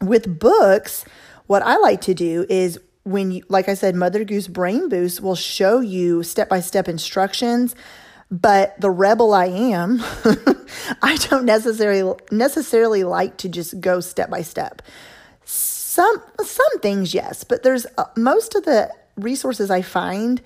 with 0.00 0.38
books 0.38 1.04
what 1.46 1.62
i 1.62 1.76
like 1.76 2.00
to 2.00 2.14
do 2.14 2.46
is 2.48 2.78
when 3.04 3.30
you 3.30 3.42
like 3.48 3.68
i 3.68 3.74
said 3.74 3.94
mother 3.94 4.24
goose 4.24 4.48
brain 4.48 4.88
boost 4.88 5.20
will 5.20 5.34
show 5.34 5.80
you 5.80 6.22
step-by-step 6.22 6.88
instructions 6.88 7.74
but 8.30 8.80
the 8.80 8.90
rebel 8.90 9.34
i 9.34 9.46
am 9.46 10.00
i 11.02 11.16
don't 11.28 11.44
necessarily 11.44 12.14
necessarily 12.30 13.04
like 13.04 13.36
to 13.36 13.48
just 13.48 13.80
go 13.80 14.00
step 14.00 14.30
by 14.30 14.42
step 14.42 14.80
some 15.90 16.22
some 16.40 16.78
things, 16.78 17.12
yes, 17.14 17.42
but 17.42 17.64
there's 17.64 17.84
uh, 17.98 18.04
most 18.16 18.54
of 18.54 18.64
the 18.64 18.94
resources 19.16 19.72
I 19.72 19.82
find. 19.82 20.40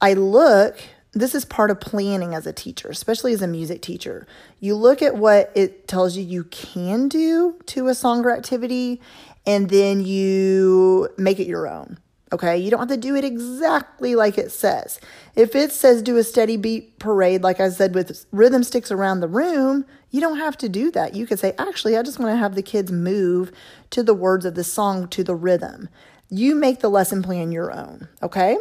I 0.00 0.12
look. 0.12 0.78
This 1.12 1.34
is 1.34 1.44
part 1.44 1.72
of 1.72 1.80
planning 1.80 2.32
as 2.32 2.46
a 2.46 2.52
teacher, 2.52 2.90
especially 2.90 3.32
as 3.32 3.42
a 3.42 3.48
music 3.48 3.82
teacher. 3.82 4.24
You 4.60 4.76
look 4.76 5.02
at 5.02 5.16
what 5.16 5.50
it 5.56 5.88
tells 5.88 6.16
you 6.16 6.22
you 6.22 6.44
can 6.44 7.08
do 7.08 7.56
to 7.66 7.88
a 7.88 7.94
song 7.94 8.24
or 8.24 8.30
activity, 8.30 9.00
and 9.44 9.68
then 9.68 10.00
you 10.04 11.08
make 11.18 11.40
it 11.40 11.48
your 11.48 11.66
own. 11.66 11.98
Okay, 12.32 12.56
you 12.56 12.70
don't 12.70 12.80
have 12.80 12.88
to 12.88 12.96
do 12.96 13.14
it 13.14 13.24
exactly 13.24 14.14
like 14.14 14.38
it 14.38 14.50
says. 14.50 14.98
If 15.36 15.54
it 15.54 15.70
says 15.70 16.02
do 16.02 16.16
a 16.16 16.24
steady 16.24 16.56
beat 16.56 16.98
parade, 16.98 17.42
like 17.42 17.60
I 17.60 17.68
said, 17.68 17.94
with 17.94 18.26
rhythm 18.32 18.64
sticks 18.64 18.90
around 18.90 19.20
the 19.20 19.28
room, 19.28 19.84
you 20.10 20.20
don't 20.20 20.38
have 20.38 20.56
to 20.58 20.68
do 20.68 20.90
that. 20.92 21.14
You 21.14 21.26
could 21.26 21.38
say, 21.38 21.54
actually, 21.58 21.96
I 21.96 22.02
just 22.02 22.18
want 22.18 22.32
to 22.32 22.36
have 22.36 22.54
the 22.54 22.62
kids 22.62 22.90
move 22.90 23.52
to 23.90 24.02
the 24.02 24.14
words 24.14 24.44
of 24.44 24.54
the 24.54 24.64
song 24.64 25.06
to 25.08 25.22
the 25.22 25.34
rhythm. 25.34 25.88
You 26.30 26.54
make 26.54 26.80
the 26.80 26.88
lesson 26.88 27.22
plan 27.22 27.52
your 27.52 27.70
own, 27.70 28.08
okay? 28.22 28.56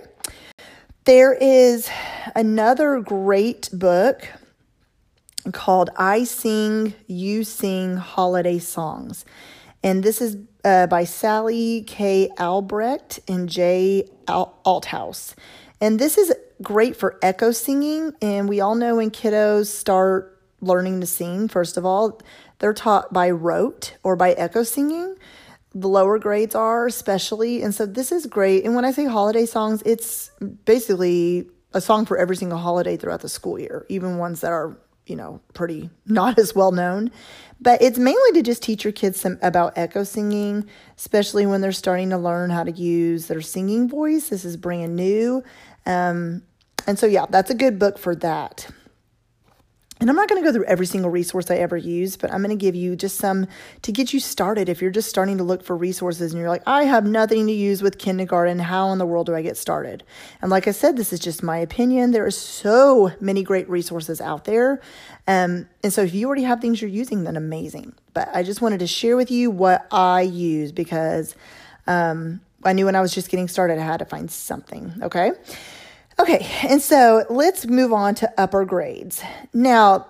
There 1.06 1.34
is 1.34 1.90
another 2.36 3.00
great 3.00 3.70
book 3.74 4.28
called 5.52 5.90
I 5.98 6.24
Sing, 6.24 6.94
You 7.08 7.44
Sing 7.44 7.98
Holiday 7.98 8.60
Songs. 8.60 9.26
And 9.84 10.02
this 10.02 10.22
is 10.22 10.38
uh, 10.64 10.88
by 10.88 11.04
Sally 11.04 11.84
K. 11.84 12.30
Albrecht 12.40 13.20
and 13.28 13.50
Jay 13.50 14.08
Althouse. 14.28 15.36
And 15.82 16.00
this 16.00 16.18
is 16.18 16.34
great 16.62 16.96
for 16.96 17.20
echo 17.22 17.52
singing. 17.52 18.14
And 18.22 18.48
we 18.48 18.62
all 18.62 18.76
know 18.76 18.96
when 18.96 19.12
kiddos 19.12 19.66
start 19.68 20.42
learning 20.62 21.02
to 21.02 21.06
sing, 21.06 21.50
first 21.50 21.76
of 21.76 21.86
all, 21.86 22.22
they're 22.60 22.74
taught 22.74 23.12
by 23.12 23.30
rote 23.30 23.98
or 24.04 24.16
by 24.16 24.32
echo 24.32 24.64
singing. 24.64 25.16
The 25.76 25.90
lower 25.90 26.20
grades 26.20 26.56
are, 26.56 26.86
especially. 26.86 27.62
And 27.62 27.76
so 27.76 27.86
this 27.86 28.12
is 28.12 28.26
great. 28.26 28.64
And 28.64 28.76
when 28.76 28.86
I 28.86 28.92
say 28.92 29.06
holiday 29.06 29.46
songs, 29.46 29.84
it's 29.86 30.32
basically 30.64 31.50
a 31.74 31.82
song 31.82 32.06
for 32.06 32.18
every 32.18 32.38
single 32.38 32.60
holiday 32.60 32.96
throughout 32.96 33.22
the 33.22 33.30
school 33.30 33.60
year, 33.60 33.86
even 33.90 34.18
ones 34.18 34.42
that 34.42 34.52
are, 34.52 34.78
you 35.06 35.16
know, 35.16 35.42
pretty 35.54 35.90
not 36.06 36.38
as 36.40 36.56
well 36.56 36.72
known. 36.72 37.12
But 37.60 37.82
it's 37.82 37.98
mainly 37.98 38.32
to 38.34 38.42
just 38.42 38.62
teach 38.62 38.84
your 38.84 38.92
kids 38.92 39.22
some 39.22 39.38
about 39.42 39.78
echo 39.78 40.04
singing, 40.04 40.68
especially 40.98 41.46
when 41.46 41.62
they're 41.62 41.72
starting 41.72 42.10
to 42.10 42.18
learn 42.18 42.50
how 42.50 42.64
to 42.64 42.72
use 42.72 43.28
their 43.28 43.42
singing 43.42 43.88
voice. 43.88 44.30
This 44.30 44.44
is 44.44 44.58
brand 44.58 44.96
new. 44.96 45.44
Um, 45.86 46.44
and 46.86 47.00
so, 47.00 47.06
yeah, 47.06 47.26
that's 47.30 47.50
a 47.50 47.56
good 47.56 47.80
book 47.80 47.98
for 47.98 48.16
that. 48.18 48.68
And 50.04 50.10
I'm 50.10 50.18
not 50.18 50.28
going 50.28 50.44
to 50.44 50.46
go 50.46 50.52
through 50.52 50.66
every 50.66 50.86
single 50.86 51.10
resource 51.10 51.50
I 51.50 51.56
ever 51.56 51.78
use, 51.78 52.18
but 52.18 52.30
I'm 52.30 52.44
going 52.44 52.50
to 52.50 52.62
give 52.62 52.76
you 52.76 52.94
just 52.98 53.16
some 53.20 53.48
to 53.84 53.92
get 53.94 54.12
you 54.12 54.20
started. 54.20 54.68
If 54.68 54.82
you're 54.82 54.92
just 54.92 55.08
starting 55.10 55.38
to 55.38 55.46
look 55.46 55.64
for 55.64 55.78
resources 55.78 56.34
and 56.34 56.42
you're 56.42 56.50
like, 56.50 56.62
I 56.68 56.84
have 56.84 57.06
nothing 57.06 57.48
to 57.48 57.54
use 57.54 57.82
with 57.82 58.00
kindergarten, 58.00 58.60
how 58.60 58.92
in 58.92 58.98
the 58.98 59.06
world 59.06 59.28
do 59.28 59.34
I 59.34 59.42
get 59.42 59.56
started? 59.56 60.04
And 60.42 60.52
like 60.52 60.68
I 60.68 60.72
said, 60.72 60.98
this 60.98 61.14
is 61.14 61.22
just 61.22 61.42
my 61.42 61.58
opinion. 61.58 62.12
There 62.12 62.26
are 62.26 62.32
so 62.32 63.14
many 63.22 63.44
great 63.44 63.70
resources 63.70 64.20
out 64.20 64.44
there. 64.44 64.82
Um, 65.26 65.70
and 65.86 65.94
so 65.94 66.02
if 66.02 66.14
you 66.14 66.28
already 66.28 66.44
have 66.44 66.60
things 66.60 66.82
you're 66.82 66.90
using, 66.90 67.24
then 67.24 67.38
amazing. 67.38 67.94
But 68.14 68.28
I 68.36 68.44
just 68.44 68.62
wanted 68.62 68.80
to 68.80 68.88
share 68.88 69.16
with 69.16 69.32
you 69.32 69.52
what 69.52 69.88
I 69.90 70.20
use 70.20 70.74
because 70.74 71.34
um, 71.88 72.42
I 72.66 72.74
knew 72.74 72.88
when 72.88 72.98
I 72.98 73.02
was 73.02 73.14
just 73.14 73.30
getting 73.30 73.48
started, 73.48 73.80
I 73.80 73.84
had 73.86 74.00
to 74.00 74.06
find 74.06 74.30
something. 74.30 74.96
Okay. 75.02 75.32
Okay, 76.24 76.48
and 76.70 76.82
so 76.82 77.26
let's 77.30 77.66
move 77.66 77.92
on 77.92 78.16
to 78.16 78.32
upper 78.38 78.64
grades. 78.64 79.22
Now, 79.54 80.08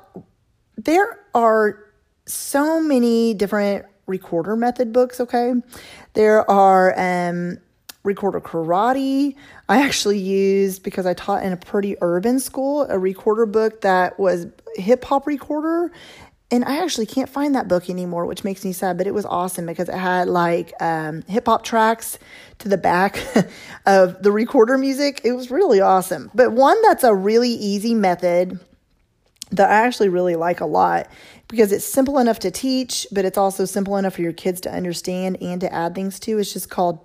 there 0.78 1.20
are 1.34 1.84
so 2.28 2.80
many 2.80 3.34
different 3.34 3.88
recorder 4.06 4.56
method 4.56 4.94
books, 4.94 5.20
okay? 5.20 5.56
There 6.14 6.48
are 6.52 6.94
um, 7.00 7.58
recorder 8.04 8.40
karate. 8.40 9.36
I 9.68 9.82
actually 9.82 10.20
used, 10.20 10.84
because 10.84 11.08
I 11.08 11.16
taught 11.16 11.42
in 11.42 11.52
a 11.52 11.58
pretty 11.58 11.96
urban 12.00 12.40
school, 12.40 12.86
a 12.90 13.00
recorder 13.00 13.48
book 13.48 13.82
that 13.82 14.20
was 14.20 14.46
hip 14.76 15.04
hop 15.06 15.26
recorder 15.26 15.92
and 16.54 16.64
I 16.66 16.84
actually 16.84 17.08
can't 17.08 17.28
find 17.28 17.56
that 17.56 17.68
book 17.68 17.90
anymore, 17.90 18.28
which 18.28 18.44
makes 18.44 18.64
me 18.64 18.74
sad, 18.74 18.96
but 18.96 19.08
it 19.08 19.14
was 19.14 19.26
awesome 19.26 19.66
because 19.66 19.90
it 19.90 19.96
had 19.96 20.28
like 20.28 20.72
um, 20.80 21.24
hip 21.24 21.48
hop 21.48 21.64
tracks 21.64 22.20
to 22.60 22.70
the 22.70 22.78
back 22.78 23.18
of 23.88 24.22
the 24.22 24.32
recorder 24.32 24.78
music. 24.78 25.22
It 25.24 25.32
was 25.32 25.50
really 25.50 25.82
awesome. 25.82 26.30
But 26.36 26.52
one 26.52 26.80
that's 26.84 27.04
a 27.04 27.16
really 27.16 27.50
easy 27.50 27.96
method 27.96 28.60
that 29.50 29.72
I 29.72 29.88
actually 29.88 30.10
really 30.10 30.36
like 30.36 30.62
a 30.62 30.68
lot 30.68 31.08
because 31.48 31.72
it's 31.72 31.86
simple 31.86 32.20
enough 32.20 32.38
to 32.42 32.52
teach, 32.52 33.08
but 33.12 33.26
it's 33.26 33.38
also 33.38 33.66
simple 33.66 33.98
enough 33.98 34.14
for 34.14 34.22
your 34.22 34.32
kids 34.32 34.62
to 34.62 34.72
understand 34.72 35.40
and 35.42 35.60
to 35.60 35.74
add 35.74 35.96
things 35.96 36.20
to. 36.20 36.38
It's 36.38 36.54
just 36.54 36.70
called 36.70 37.00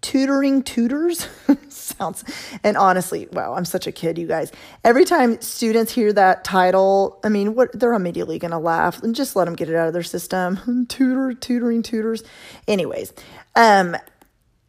tutoring 0.00 0.62
tutors 0.62 1.28
sounds 1.68 2.24
and 2.62 2.76
honestly 2.76 3.26
wow 3.32 3.54
i'm 3.54 3.64
such 3.64 3.86
a 3.86 3.92
kid 3.92 4.16
you 4.16 4.26
guys 4.26 4.52
every 4.84 5.04
time 5.04 5.40
students 5.40 5.92
hear 5.92 6.12
that 6.12 6.44
title 6.44 7.18
i 7.24 7.28
mean 7.28 7.54
what 7.54 7.68
they're 7.78 7.94
immediately 7.94 8.38
going 8.38 8.52
to 8.52 8.58
laugh 8.58 9.02
and 9.02 9.14
just 9.14 9.34
let 9.34 9.46
them 9.46 9.56
get 9.56 9.68
it 9.68 9.74
out 9.74 9.88
of 9.88 9.92
their 9.92 10.02
system 10.02 10.86
tutor 10.88 11.32
tutoring 11.34 11.82
tutors 11.82 12.22
anyways 12.68 13.12
um 13.56 13.96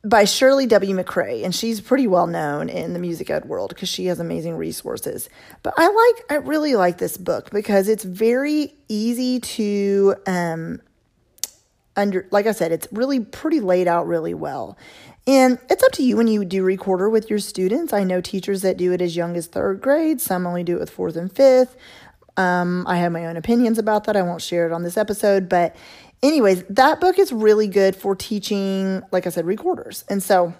by 0.03 0.23
Shirley 0.23 0.65
W. 0.65 0.95
McRae, 0.95 1.43
and 1.43 1.53
she's 1.53 1.81
pretty 1.81 2.07
well 2.07 2.27
known 2.27 2.69
in 2.69 2.93
the 2.93 2.99
music 2.99 3.29
ed 3.29 3.45
world 3.45 3.69
because 3.69 3.89
she 3.89 4.05
has 4.05 4.19
amazing 4.19 4.55
resources. 4.55 5.29
But 5.61 5.73
I 5.77 5.87
like, 5.87 6.31
I 6.31 6.45
really 6.45 6.75
like 6.75 6.97
this 6.97 7.17
book 7.17 7.49
because 7.51 7.89
it's 7.89 8.03
very 8.03 8.73
easy 8.87 9.41
to 9.41 10.15
um, 10.25 10.81
under. 11.97 12.27
Like 12.31 12.47
I 12.47 12.53
said, 12.53 12.71
it's 12.71 12.87
really 12.91 13.19
pretty 13.19 13.59
laid 13.59 13.87
out 13.87 14.07
really 14.07 14.33
well, 14.33 14.77
and 15.29 15.59
it's 15.69 15.83
up 15.83 15.91
to 15.91 16.03
you 16.03 16.17
when 16.17 16.27
you 16.27 16.43
do 16.43 16.63
recorder 16.63 17.07
with 17.07 17.29
your 17.29 17.37
students. 17.37 17.93
I 17.93 18.03
know 18.03 18.19
teachers 18.19 18.63
that 18.63 18.77
do 18.77 18.91
it 18.93 18.99
as 18.99 19.15
young 19.15 19.37
as 19.37 19.45
third 19.45 19.79
grade, 19.79 20.19
some 20.19 20.47
only 20.47 20.63
do 20.63 20.77
it 20.77 20.79
with 20.79 20.89
fourth 20.89 21.15
and 21.15 21.31
fifth. 21.31 21.77
Um, 22.35 22.83
I 22.87 22.97
have 22.97 23.11
my 23.11 23.27
own 23.27 23.37
opinions 23.37 23.77
about 23.77 24.05
that. 24.05 24.15
I 24.17 24.23
won't 24.23 24.41
share 24.41 24.65
it 24.65 24.71
on 24.71 24.81
this 24.81 24.97
episode. 24.97 25.47
But, 25.47 25.75
anyways, 26.23 26.63
that 26.63 26.99
book 26.99 27.19
is 27.19 27.31
really 27.31 27.67
good 27.67 27.95
for 27.95 28.15
teaching, 28.15 29.03
like 29.11 29.27
I 29.27 29.29
said, 29.29 29.45
recorders. 29.45 30.03
And 30.09 30.23
so 30.23 30.55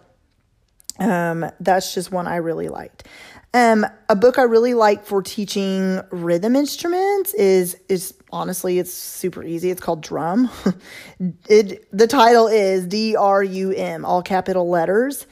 um, 0.99 1.49
that's 1.59 1.95
just 1.95 2.11
one 2.11 2.27
I 2.27 2.35
really 2.35 2.67
liked. 2.67 3.07
Um, 3.53 3.85
a 4.07 4.15
book 4.15 4.37
I 4.37 4.43
really 4.43 4.75
like 4.75 5.05
for 5.05 5.23
teaching 5.23 6.01
rhythm 6.11 6.55
instruments 6.55 7.33
is 7.33 7.77
is 7.89 8.13
honestly 8.31 8.77
it's 8.77 8.93
super 8.93 9.43
easy. 9.43 9.71
It's 9.71 9.81
called 9.81 10.01
Drum. 10.01 10.51
it 11.49 11.87
the 11.91 12.05
title 12.05 12.47
is 12.47 12.85
D 12.85 13.15
R 13.15 13.41
U 13.43 13.71
M, 13.71 14.05
all 14.05 14.21
capital 14.21 14.69
letters, 14.69 15.25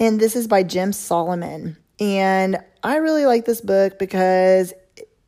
and 0.00 0.18
this 0.18 0.34
is 0.34 0.48
by 0.48 0.64
Jim 0.64 0.92
Solomon. 0.92 1.76
And 2.00 2.58
I 2.82 2.96
really 2.96 3.26
like 3.26 3.44
this 3.44 3.60
book 3.60 3.98
because 3.98 4.72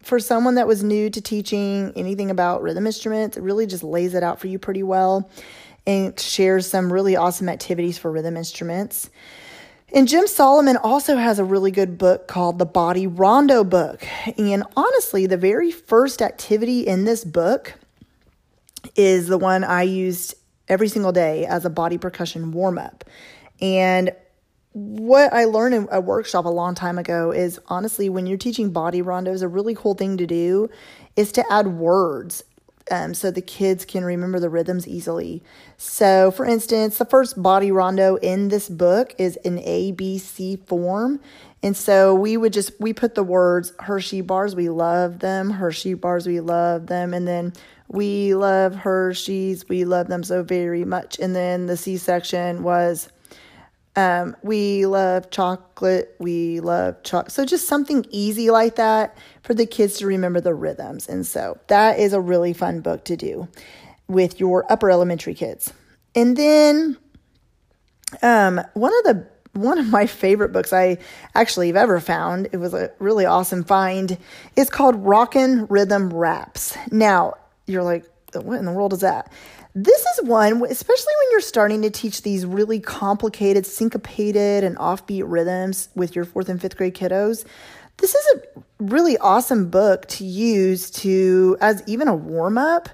for 0.03 0.19
someone 0.19 0.57
that 0.57 0.67
was 0.67 0.83
new 0.83 1.11
to 1.11 1.21
teaching 1.21 1.93
anything 1.95 2.31
about 2.31 2.63
rhythm 2.63 2.87
instruments, 2.87 3.37
it 3.37 3.43
really 3.43 3.67
just 3.67 3.85
lays 3.85 4.15
it 4.15 4.25
out 4.25 4.41
for 4.41 4.49
you 4.49 4.59
pretty 4.59 4.83
well 4.83 5.31
and 5.87 6.19
shares 6.19 6.67
some 6.67 6.93
really 6.93 7.15
awesome 7.15 7.49
activities 7.49 7.99
for 7.99 8.11
rhythm 8.11 8.37
instruments. 8.37 9.11
And 9.95 10.09
Jim 10.09 10.27
Solomon 10.27 10.79
also 10.79 11.17
has 11.17 11.39
a 11.39 11.45
really 11.45 11.71
good 11.71 11.99
book 11.99 12.27
called 12.27 12.59
The 12.59 12.65
Body 12.65 13.07
Rondo 13.07 13.63
Book. 13.63 14.03
And 14.39 14.65
honestly, 14.75 15.27
the 15.27 15.37
very 15.37 15.71
first 15.71 16.23
activity 16.23 16.87
in 16.87 17.05
this 17.05 17.27
book 17.27 17.75
is 18.97 19.27
the 19.27 19.37
one 19.37 19.65
I 19.65 19.83
used 19.83 20.35
every 20.67 20.89
single 20.89 21.13
day 21.13 21.45
as 21.45 21.67
a 21.67 21.71
body 21.71 21.99
percussion 21.99 22.53
warm 22.53 22.79
up. 22.79 23.05
And 23.61 24.13
what 24.73 25.31
I 25.35 25.45
learned 25.45 25.75
in 25.75 25.89
a 25.93 26.01
workshop 26.01 26.47
a 26.47 26.49
long 26.49 26.75
time 26.75 26.99
ago 26.99 27.31
is 27.31 27.61
honestly, 27.67 28.09
when 28.09 28.25
you're 28.25 28.39
teaching 28.39 28.71
body 28.71 29.03
rondos, 29.03 29.43
a 29.43 29.49
really 29.49 29.75
cool 29.75 29.93
thing 29.93 30.17
to 30.17 30.27
do 30.27 30.71
is 31.17 31.33
to 31.33 31.45
add 31.53 31.67
words 31.67 32.43
um, 32.93 33.15
so 33.15 33.31
the 33.31 33.41
kids 33.41 33.87
can 33.87 34.05
remember 34.05 34.39
the 34.39 34.51
rhythms 34.51 34.87
easily. 34.87 35.43
So, 35.79 36.31
for 36.31 36.45
instance, 36.45 36.99
the 36.99 37.07
first 37.07 37.43
body 37.43 37.73
rondo 37.73 38.17
in 38.17 38.49
this 38.49 38.69
book 38.69 39.15
is 39.17 39.37
in 39.37 39.57
ABC 39.57 40.63
form. 40.67 41.19
And 41.63 41.75
so 41.75 42.15
we 42.15 42.37
would 42.37 42.53
just, 42.53 42.73
we 42.79 42.93
put 42.93 43.15
the 43.15 43.23
words 43.23 43.73
Hershey 43.79 44.21
bars, 44.21 44.55
we 44.55 44.69
love 44.69 45.21
them, 45.21 45.49
Hershey 45.49 45.95
bars, 45.95 46.27
we 46.27 46.41
love 46.41 46.89
them. 46.89 47.15
And 47.15 47.27
then 47.27 47.55
we 47.89 48.35
love 48.35 48.75
Hershey's, 48.75 49.67
we 49.71 49.87
love 49.87 50.09
them 50.09 50.23
so 50.23 50.43
very 50.43 50.85
much. 50.85 51.19
And 51.19 51.35
then 51.35 51.67
the 51.67 51.79
C 51.79 51.97
section 51.97 52.63
was, 52.63 53.09
um, 53.97 54.37
we 54.43 54.87
love 54.87 55.31
chocolate. 55.31 56.15
We 56.19 56.61
love 56.61 57.03
chocolate. 57.03 57.33
So 57.33 57.45
just 57.45 57.69
something 57.69 58.07
easy 58.11 58.51
like 58.51 58.77
that 58.77 59.17
for 59.43 59.55
the 59.55 59.67
kids 59.67 59.99
to 59.99 60.07
remember 60.07 60.41
the 60.41 60.55
rhythms. 60.55 61.09
And 61.09 61.27
so 61.27 61.59
that 61.67 61.99
is 61.99 62.13
a 62.13 62.21
really 62.21 62.53
fun 62.53 62.81
book 62.81 63.05
to 63.05 63.17
do 63.17 63.49
with 64.09 64.41
your 64.41 64.71
upper 64.73 64.91
elementary 64.91 65.35
kids. 65.35 65.73
And 66.15 66.37
then 66.37 66.97
um, 68.23 68.61
one 68.75 68.93
of 68.99 69.05
the 69.05 69.27
one 69.55 69.79
of 69.79 69.87
my 69.89 70.07
favorite 70.07 70.51
books 70.51 70.73
I 70.73 70.97
actually 71.35 71.67
have 71.67 71.77
ever 71.77 72.01
found, 72.01 72.49
it 72.53 72.57
was 72.57 72.73
a 72.73 72.91
really 72.99 73.27
awesome 73.27 73.65
find, 73.65 74.17
is 74.57 74.71
called 74.71 74.97
Rockin' 74.97 75.67
Rhythm 75.67 76.11
Raps. 76.11 76.75
Now, 76.91 77.35
you're 77.67 77.83
like, 77.83 78.07
what 78.33 78.59
in 78.59 78.65
the 78.65 78.73
world 78.73 78.95
is 78.95 79.01
that? 79.01 79.31
This 79.75 80.05
is 80.05 80.25
one, 80.25 80.63
especially 80.69 81.13
when 81.19 81.31
you're 81.31 81.41
starting 81.41 81.81
to 81.83 81.91
teach 81.91 82.23
these 82.23 82.45
really 82.45 82.79
complicated, 82.79 83.65
syncopated, 83.65 84.65
and 84.65 84.77
offbeat 84.77 85.25
rhythms 85.27 85.89
with 85.95 86.15
your 86.15 86.27
fourth 86.27 86.51
and 86.51 86.61
fifth 86.61 86.77
grade 86.77 86.95
kiddos. 86.95 87.47
This 87.97 88.15
is 88.15 88.27
a 88.37 88.63
really 88.81 89.17
awesome 89.19 89.71
book 89.71 90.07
to 90.09 90.25
use 90.25 90.91
to 90.91 91.57
as 91.61 91.83
even 91.87 92.09
a 92.09 92.15
warm 92.15 92.59
up 92.59 92.91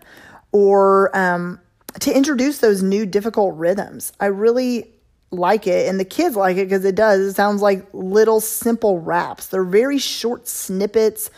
or 0.52 1.16
um, 1.16 1.60
to 2.00 2.16
introduce 2.16 2.58
those 2.58 2.80
new 2.80 3.06
difficult 3.06 3.56
rhythms. 3.56 4.12
I 4.20 4.26
really 4.26 4.92
like 5.30 5.66
it, 5.66 5.88
and 5.88 5.98
the 5.98 6.04
kids 6.04 6.36
like 6.36 6.56
it 6.58 6.66
because 6.66 6.84
it 6.84 6.94
does. 6.94 7.20
It 7.20 7.34
sounds 7.34 7.60
like 7.60 7.86
little 7.92 8.40
simple 8.40 9.00
raps. 9.00 9.48
They're 9.48 9.64
very 9.64 9.98
short 9.98 10.46
snippets 10.46 11.28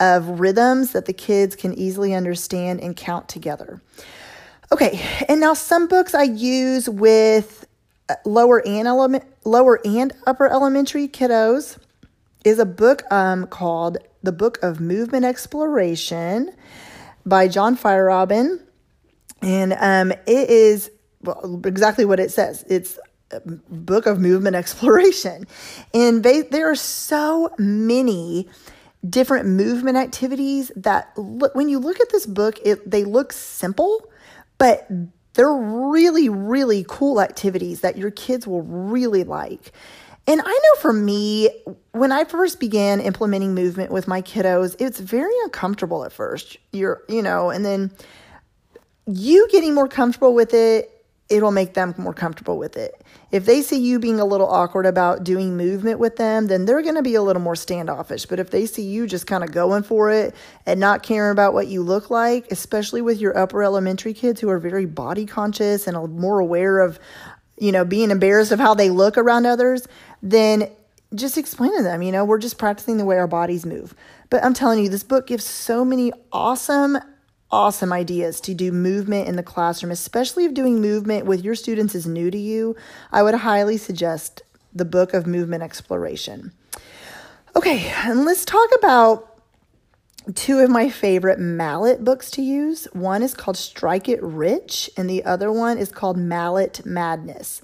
of 0.00 0.40
rhythms 0.40 0.92
that 0.92 1.04
the 1.04 1.12
kids 1.12 1.54
can 1.54 1.74
easily 1.74 2.14
understand 2.14 2.80
and 2.80 2.96
count 2.96 3.28
together. 3.28 3.80
Okay, 4.72 5.04
and 5.28 5.40
now 5.40 5.52
some 5.54 5.88
books 5.88 6.14
I 6.14 6.22
use 6.22 6.88
with 6.88 7.66
uh, 8.08 8.14
lower 8.24 8.64
and 8.64 8.86
element, 8.86 9.24
lower 9.44 9.80
and 9.84 10.12
upper 10.28 10.46
elementary 10.46 11.08
kiddos 11.08 11.76
is 12.44 12.60
a 12.60 12.64
book 12.64 13.02
um, 13.12 13.48
called 13.48 13.98
The 14.22 14.30
Book 14.30 14.62
of 14.62 14.78
Movement 14.80 15.24
Exploration 15.24 16.54
by 17.26 17.48
John 17.48 17.76
Feierabend. 17.76 18.60
And 19.42 19.72
um, 19.72 20.12
it 20.12 20.48
is 20.48 20.92
well, 21.22 21.60
exactly 21.64 22.04
what 22.04 22.20
it 22.20 22.30
says. 22.30 22.64
It's 22.68 22.96
a 23.32 23.40
book 23.40 24.06
of 24.06 24.20
movement 24.20 24.54
exploration. 24.62 25.48
And 25.92 26.22
they, 26.22 26.42
there 26.42 26.70
are 26.70 26.76
so 26.76 27.52
many 27.58 28.48
different 29.08 29.48
movement 29.48 29.96
activities 29.96 30.70
that 30.76 31.10
look, 31.16 31.56
when 31.56 31.68
you 31.68 31.80
look 31.80 31.98
at 31.98 32.10
this 32.10 32.24
book, 32.24 32.60
it, 32.64 32.88
they 32.88 33.02
look 33.02 33.32
simple, 33.32 34.08
but 34.60 34.86
they're 35.32 35.54
really, 35.54 36.28
really 36.28 36.84
cool 36.86 37.18
activities 37.18 37.80
that 37.80 37.96
your 37.96 38.10
kids 38.10 38.46
will 38.46 38.60
really 38.60 39.24
like. 39.24 39.72
And 40.26 40.38
I 40.44 40.44
know 40.44 40.80
for 40.80 40.92
me, 40.92 41.48
when 41.92 42.12
I 42.12 42.24
first 42.24 42.60
began 42.60 43.00
implementing 43.00 43.54
movement 43.54 43.90
with 43.90 44.06
my 44.06 44.20
kiddos, 44.20 44.76
it's 44.78 45.00
very 45.00 45.32
uncomfortable 45.44 46.04
at 46.04 46.12
first. 46.12 46.58
You're, 46.72 47.02
you 47.08 47.22
know, 47.22 47.48
and 47.48 47.64
then 47.64 47.90
you 49.06 49.48
getting 49.50 49.72
more 49.72 49.88
comfortable 49.88 50.34
with 50.34 50.52
it 50.52 50.99
it'll 51.30 51.52
make 51.52 51.74
them 51.74 51.94
more 51.96 52.12
comfortable 52.12 52.58
with 52.58 52.76
it. 52.76 53.00
If 53.30 53.46
they 53.46 53.62
see 53.62 53.78
you 53.78 54.00
being 54.00 54.18
a 54.18 54.24
little 54.24 54.48
awkward 54.48 54.84
about 54.84 55.22
doing 55.22 55.56
movement 55.56 56.00
with 56.00 56.16
them, 56.16 56.48
then 56.48 56.64
they're 56.64 56.82
going 56.82 56.96
to 56.96 57.02
be 57.02 57.14
a 57.14 57.22
little 57.22 57.40
more 57.40 57.54
standoffish. 57.54 58.26
But 58.26 58.40
if 58.40 58.50
they 58.50 58.66
see 58.66 58.82
you 58.82 59.06
just 59.06 59.28
kind 59.28 59.44
of 59.44 59.52
going 59.52 59.84
for 59.84 60.10
it 60.10 60.34
and 60.66 60.80
not 60.80 61.04
caring 61.04 61.30
about 61.30 61.54
what 61.54 61.68
you 61.68 61.82
look 61.82 62.10
like, 62.10 62.50
especially 62.50 63.00
with 63.00 63.20
your 63.20 63.38
upper 63.38 63.62
elementary 63.62 64.12
kids 64.12 64.40
who 64.40 64.50
are 64.50 64.58
very 64.58 64.86
body 64.86 65.24
conscious 65.24 65.86
and 65.86 65.96
more 66.18 66.40
aware 66.40 66.80
of, 66.80 66.98
you 67.58 67.70
know, 67.70 67.84
being 67.84 68.10
embarrassed 68.10 68.50
of 68.50 68.58
how 68.58 68.74
they 68.74 68.90
look 68.90 69.16
around 69.16 69.46
others, 69.46 69.86
then 70.22 70.68
just 71.14 71.38
explain 71.38 71.76
to 71.76 71.82
them, 71.82 72.02
you 72.02 72.12
know, 72.12 72.24
we're 72.24 72.38
just 72.38 72.58
practicing 72.58 72.96
the 72.96 73.04
way 73.04 73.18
our 73.18 73.26
bodies 73.26 73.64
move. 73.64 73.94
But 74.30 74.44
I'm 74.44 74.54
telling 74.54 74.82
you, 74.82 74.88
this 74.88 75.02
book 75.02 75.26
gives 75.26 75.44
so 75.44 75.84
many 75.84 76.12
awesome 76.32 76.98
awesome 77.52 77.92
ideas 77.92 78.40
to 78.42 78.54
do 78.54 78.72
movement 78.72 79.28
in 79.28 79.36
the 79.36 79.42
classroom, 79.42 79.90
especially 79.90 80.44
if 80.44 80.54
doing 80.54 80.80
movement 80.80 81.26
with 81.26 81.44
your 81.44 81.54
students 81.54 81.94
is 81.94 82.06
new 82.06 82.30
to 82.30 82.38
you. 82.38 82.76
I 83.12 83.22
would 83.22 83.34
highly 83.34 83.76
suggest 83.76 84.42
the 84.72 84.84
book 84.84 85.14
of 85.14 85.26
movement 85.26 85.62
exploration. 85.62 86.52
Okay, 87.56 87.92
and 88.04 88.24
let's 88.24 88.44
talk 88.44 88.70
about 88.78 89.26
two 90.34 90.58
of 90.58 90.70
my 90.70 90.88
favorite 90.88 91.38
mallet 91.38 92.04
books 92.04 92.30
to 92.32 92.42
use. 92.42 92.84
One 92.92 93.22
is 93.22 93.34
called 93.34 93.56
Strike 93.56 94.08
It 94.08 94.22
Rich, 94.22 94.90
and 94.96 95.10
the 95.10 95.24
other 95.24 95.50
one 95.50 95.78
is 95.78 95.90
called 95.90 96.16
Mallet 96.16 96.84
Madness. 96.84 97.60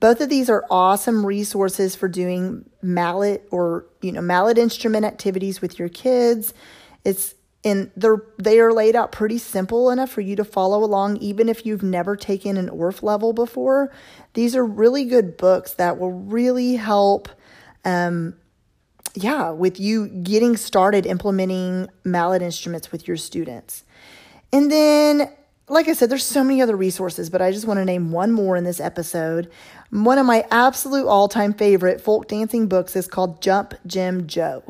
Both 0.00 0.20
of 0.20 0.28
these 0.28 0.50
are 0.50 0.64
awesome 0.70 1.24
resources 1.24 1.94
for 1.94 2.08
doing 2.08 2.68
mallet 2.82 3.46
or, 3.50 3.86
you 4.00 4.12
know, 4.12 4.22
mallet 4.22 4.58
instrument 4.58 5.04
activities 5.04 5.60
with 5.60 5.78
your 5.78 5.88
kids. 5.90 6.54
It's 7.04 7.34
and 7.64 7.90
they're 7.96 8.22
they 8.38 8.58
are 8.58 8.72
laid 8.72 8.96
out 8.96 9.12
pretty 9.12 9.38
simple 9.38 9.90
enough 9.90 10.10
for 10.10 10.20
you 10.20 10.36
to 10.36 10.44
follow 10.44 10.82
along 10.82 11.16
even 11.18 11.48
if 11.48 11.66
you've 11.66 11.82
never 11.82 12.16
taken 12.16 12.56
an 12.56 12.68
orff 12.68 13.02
level 13.02 13.32
before 13.32 13.92
these 14.34 14.56
are 14.56 14.64
really 14.64 15.04
good 15.04 15.36
books 15.36 15.74
that 15.74 15.98
will 15.98 16.12
really 16.12 16.76
help 16.76 17.28
um 17.84 18.34
yeah 19.14 19.50
with 19.50 19.78
you 19.78 20.08
getting 20.08 20.56
started 20.56 21.04
implementing 21.04 21.88
mallet 22.04 22.42
instruments 22.42 22.92
with 22.92 23.06
your 23.06 23.16
students 23.16 23.84
and 24.52 24.70
then 24.70 25.30
like 25.70 25.86
I 25.86 25.92
said, 25.92 26.10
there's 26.10 26.26
so 26.26 26.42
many 26.42 26.60
other 26.60 26.76
resources, 26.76 27.30
but 27.30 27.40
I 27.40 27.52
just 27.52 27.64
want 27.64 27.78
to 27.78 27.84
name 27.84 28.10
one 28.10 28.32
more 28.32 28.56
in 28.56 28.64
this 28.64 28.80
episode. 28.80 29.48
One 29.90 30.18
of 30.18 30.26
my 30.26 30.44
absolute 30.50 31.06
all 31.06 31.28
time 31.28 31.54
favorite 31.54 32.00
folk 32.00 32.26
dancing 32.26 32.66
books 32.66 32.96
is 32.96 33.06
called 33.06 33.40
Jump 33.40 33.74
Jim 33.86 34.26
Joe. 34.26 34.64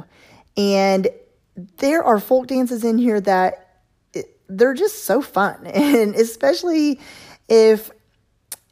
And 0.59 1.09
there 1.79 2.03
are 2.03 2.19
folk 2.19 2.47
dances 2.47 2.85
in 2.85 2.99
here 2.99 3.21
that 3.21 3.71
they're 4.51 4.75
just 4.75 5.05
so 5.05 5.23
fun. 5.23 5.67
And 5.75 6.15
especially 6.15 7.01
if 7.49 7.91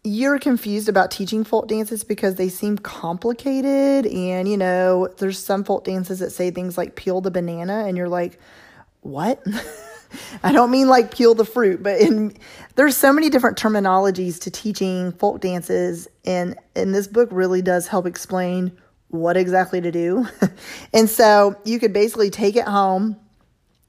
you're 0.04 0.38
confused 0.38 0.88
about 0.88 1.10
teaching 1.10 1.44
folk 1.44 1.68
dances 1.68 2.04
because 2.04 2.36
they 2.36 2.48
seem 2.48 2.78
complicated 2.78 4.06
and 4.06 4.48
you 4.48 4.56
know 4.56 5.08
there's 5.18 5.38
some 5.38 5.64
folk 5.64 5.84
dances 5.84 6.20
that 6.20 6.30
say 6.30 6.50
things 6.50 6.78
like 6.78 6.94
peel 6.94 7.20
the 7.20 7.30
banana 7.30 7.84
and 7.86 7.96
you're 7.96 8.08
like 8.08 8.38
what 9.00 9.42
i 10.44 10.52
don't 10.52 10.70
mean 10.70 10.88
like 10.88 11.14
peel 11.14 11.34
the 11.34 11.44
fruit 11.44 11.82
but 11.82 12.00
in 12.00 12.34
there's 12.76 12.96
so 12.96 13.12
many 13.12 13.28
different 13.28 13.58
terminologies 13.58 14.40
to 14.40 14.50
teaching 14.50 15.12
folk 15.12 15.40
dances 15.40 16.08
and 16.24 16.56
and 16.76 16.94
this 16.94 17.08
book 17.08 17.28
really 17.32 17.60
does 17.60 17.88
help 17.88 18.06
explain 18.06 18.72
what 19.08 19.36
exactly 19.36 19.80
to 19.80 19.90
do. 19.90 20.26
and 20.92 21.08
so 21.08 21.56
you 21.64 21.78
could 21.78 21.92
basically 21.92 22.30
take 22.30 22.56
it 22.56 22.66
home, 22.66 23.16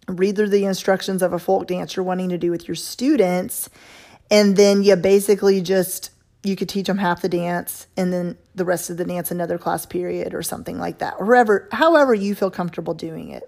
read 0.07 0.35
through 0.35 0.49
the 0.49 0.65
instructions 0.65 1.21
of 1.21 1.33
a 1.33 1.39
folk 1.39 1.67
dance 1.67 1.95
you're 1.95 2.05
wanting 2.05 2.29
to 2.29 2.37
do 2.37 2.51
with 2.51 2.67
your 2.67 2.75
students, 2.75 3.69
and 4.31 4.55
then 4.55 4.83
you 4.83 4.95
basically 4.95 5.61
just 5.61 6.11
you 6.43 6.55
could 6.55 6.69
teach 6.69 6.87
them 6.87 6.97
half 6.97 7.21
the 7.21 7.29
dance 7.29 7.87
and 7.97 8.13
then 8.13 8.37
the 8.55 8.63
rest 8.63 8.89
of 8.89 8.97
the 8.97 9.03
dance 9.03 9.29
another 9.29 9.57
class 9.57 9.85
period 9.85 10.33
or 10.33 10.41
something 10.41 10.79
like 10.79 10.99
that. 10.99 11.15
Or 11.19 11.67
however 11.71 12.13
you 12.13 12.33
feel 12.33 12.49
comfortable 12.49 12.93
doing 12.93 13.29
it. 13.29 13.43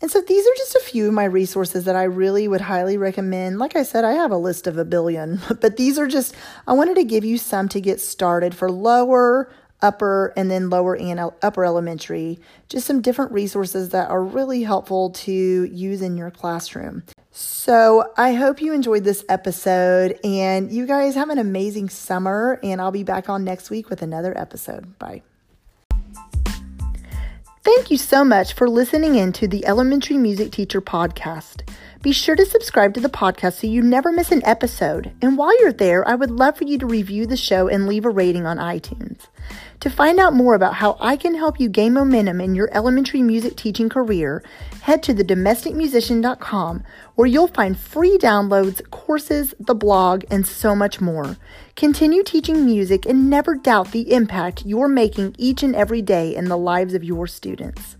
And 0.00 0.10
so 0.10 0.20
these 0.20 0.46
are 0.46 0.54
just 0.56 0.76
a 0.76 0.80
few 0.80 1.08
of 1.08 1.14
my 1.14 1.24
resources 1.24 1.84
that 1.86 1.96
I 1.96 2.04
really 2.04 2.46
would 2.46 2.60
highly 2.60 2.96
recommend. 2.96 3.58
Like 3.58 3.74
I 3.74 3.82
said, 3.82 4.04
I 4.04 4.12
have 4.12 4.30
a 4.30 4.36
list 4.36 4.66
of 4.66 4.78
a 4.78 4.84
billion, 4.84 5.40
but 5.60 5.76
these 5.76 5.98
are 5.98 6.06
just, 6.06 6.34
I 6.66 6.74
wanted 6.74 6.96
to 6.96 7.04
give 7.04 7.24
you 7.24 7.38
some 7.38 7.68
to 7.70 7.80
get 7.80 8.00
started 8.00 8.54
for 8.54 8.70
lower 8.70 9.50
upper 9.82 10.32
and 10.36 10.50
then 10.50 10.70
lower 10.70 10.96
and 10.96 11.20
upper 11.42 11.64
elementary. 11.64 12.38
Just 12.68 12.86
some 12.86 13.00
different 13.00 13.32
resources 13.32 13.90
that 13.90 14.10
are 14.10 14.22
really 14.22 14.62
helpful 14.62 15.10
to 15.10 15.32
use 15.32 16.02
in 16.02 16.16
your 16.16 16.30
classroom. 16.30 17.04
So, 17.30 18.12
I 18.16 18.32
hope 18.34 18.60
you 18.60 18.72
enjoyed 18.72 19.04
this 19.04 19.24
episode 19.28 20.18
and 20.24 20.72
you 20.72 20.86
guys 20.86 21.14
have 21.14 21.30
an 21.30 21.38
amazing 21.38 21.88
summer. 21.88 22.58
And 22.62 22.80
I'll 22.80 22.90
be 22.90 23.04
back 23.04 23.28
on 23.28 23.44
next 23.44 23.70
week 23.70 23.90
with 23.90 24.02
another 24.02 24.36
episode. 24.36 24.98
Bye. 24.98 25.22
Thank 27.62 27.90
you 27.90 27.98
so 27.98 28.24
much 28.24 28.54
for 28.54 28.68
listening 28.68 29.16
in 29.16 29.32
to 29.34 29.46
the 29.46 29.66
Elementary 29.66 30.16
Music 30.16 30.50
Teacher 30.50 30.80
Podcast. 30.80 31.68
Be 32.00 32.12
sure 32.12 32.34
to 32.34 32.46
subscribe 32.46 32.94
to 32.94 33.00
the 33.00 33.08
podcast 33.10 33.60
so 33.60 33.66
you 33.66 33.82
never 33.82 34.10
miss 34.10 34.32
an 34.32 34.44
episode. 34.46 35.12
And 35.20 35.36
while 35.36 35.58
you're 35.60 35.72
there, 35.72 36.06
I 36.08 36.14
would 36.14 36.30
love 36.30 36.56
for 36.56 36.64
you 36.64 36.78
to 36.78 36.86
review 36.86 37.26
the 37.26 37.36
show 37.36 37.68
and 37.68 37.86
leave 37.86 38.04
a 38.04 38.10
rating 38.10 38.46
on 38.46 38.56
iTunes. 38.56 39.26
To 39.80 39.90
find 39.90 40.18
out 40.18 40.34
more 40.34 40.54
about 40.54 40.74
how 40.74 40.96
I 40.98 41.16
can 41.16 41.36
help 41.36 41.60
you 41.60 41.68
gain 41.68 41.92
momentum 41.92 42.40
in 42.40 42.56
your 42.56 42.68
elementary 42.72 43.22
music 43.22 43.54
teaching 43.54 43.88
career, 43.88 44.42
head 44.80 45.04
to 45.04 45.14
thedomesticmusician.com 45.14 46.82
where 47.14 47.28
you'll 47.28 47.46
find 47.46 47.78
free 47.78 48.18
downloads, 48.18 48.82
courses, 48.90 49.54
the 49.60 49.76
blog, 49.76 50.24
and 50.32 50.44
so 50.44 50.74
much 50.74 51.00
more. 51.00 51.36
Continue 51.76 52.24
teaching 52.24 52.64
music 52.64 53.06
and 53.06 53.30
never 53.30 53.54
doubt 53.54 53.92
the 53.92 54.12
impact 54.12 54.66
you're 54.66 54.88
making 54.88 55.36
each 55.38 55.62
and 55.62 55.76
every 55.76 56.02
day 56.02 56.34
in 56.34 56.46
the 56.46 56.58
lives 56.58 56.94
of 56.94 57.04
your 57.04 57.28
students. 57.28 57.96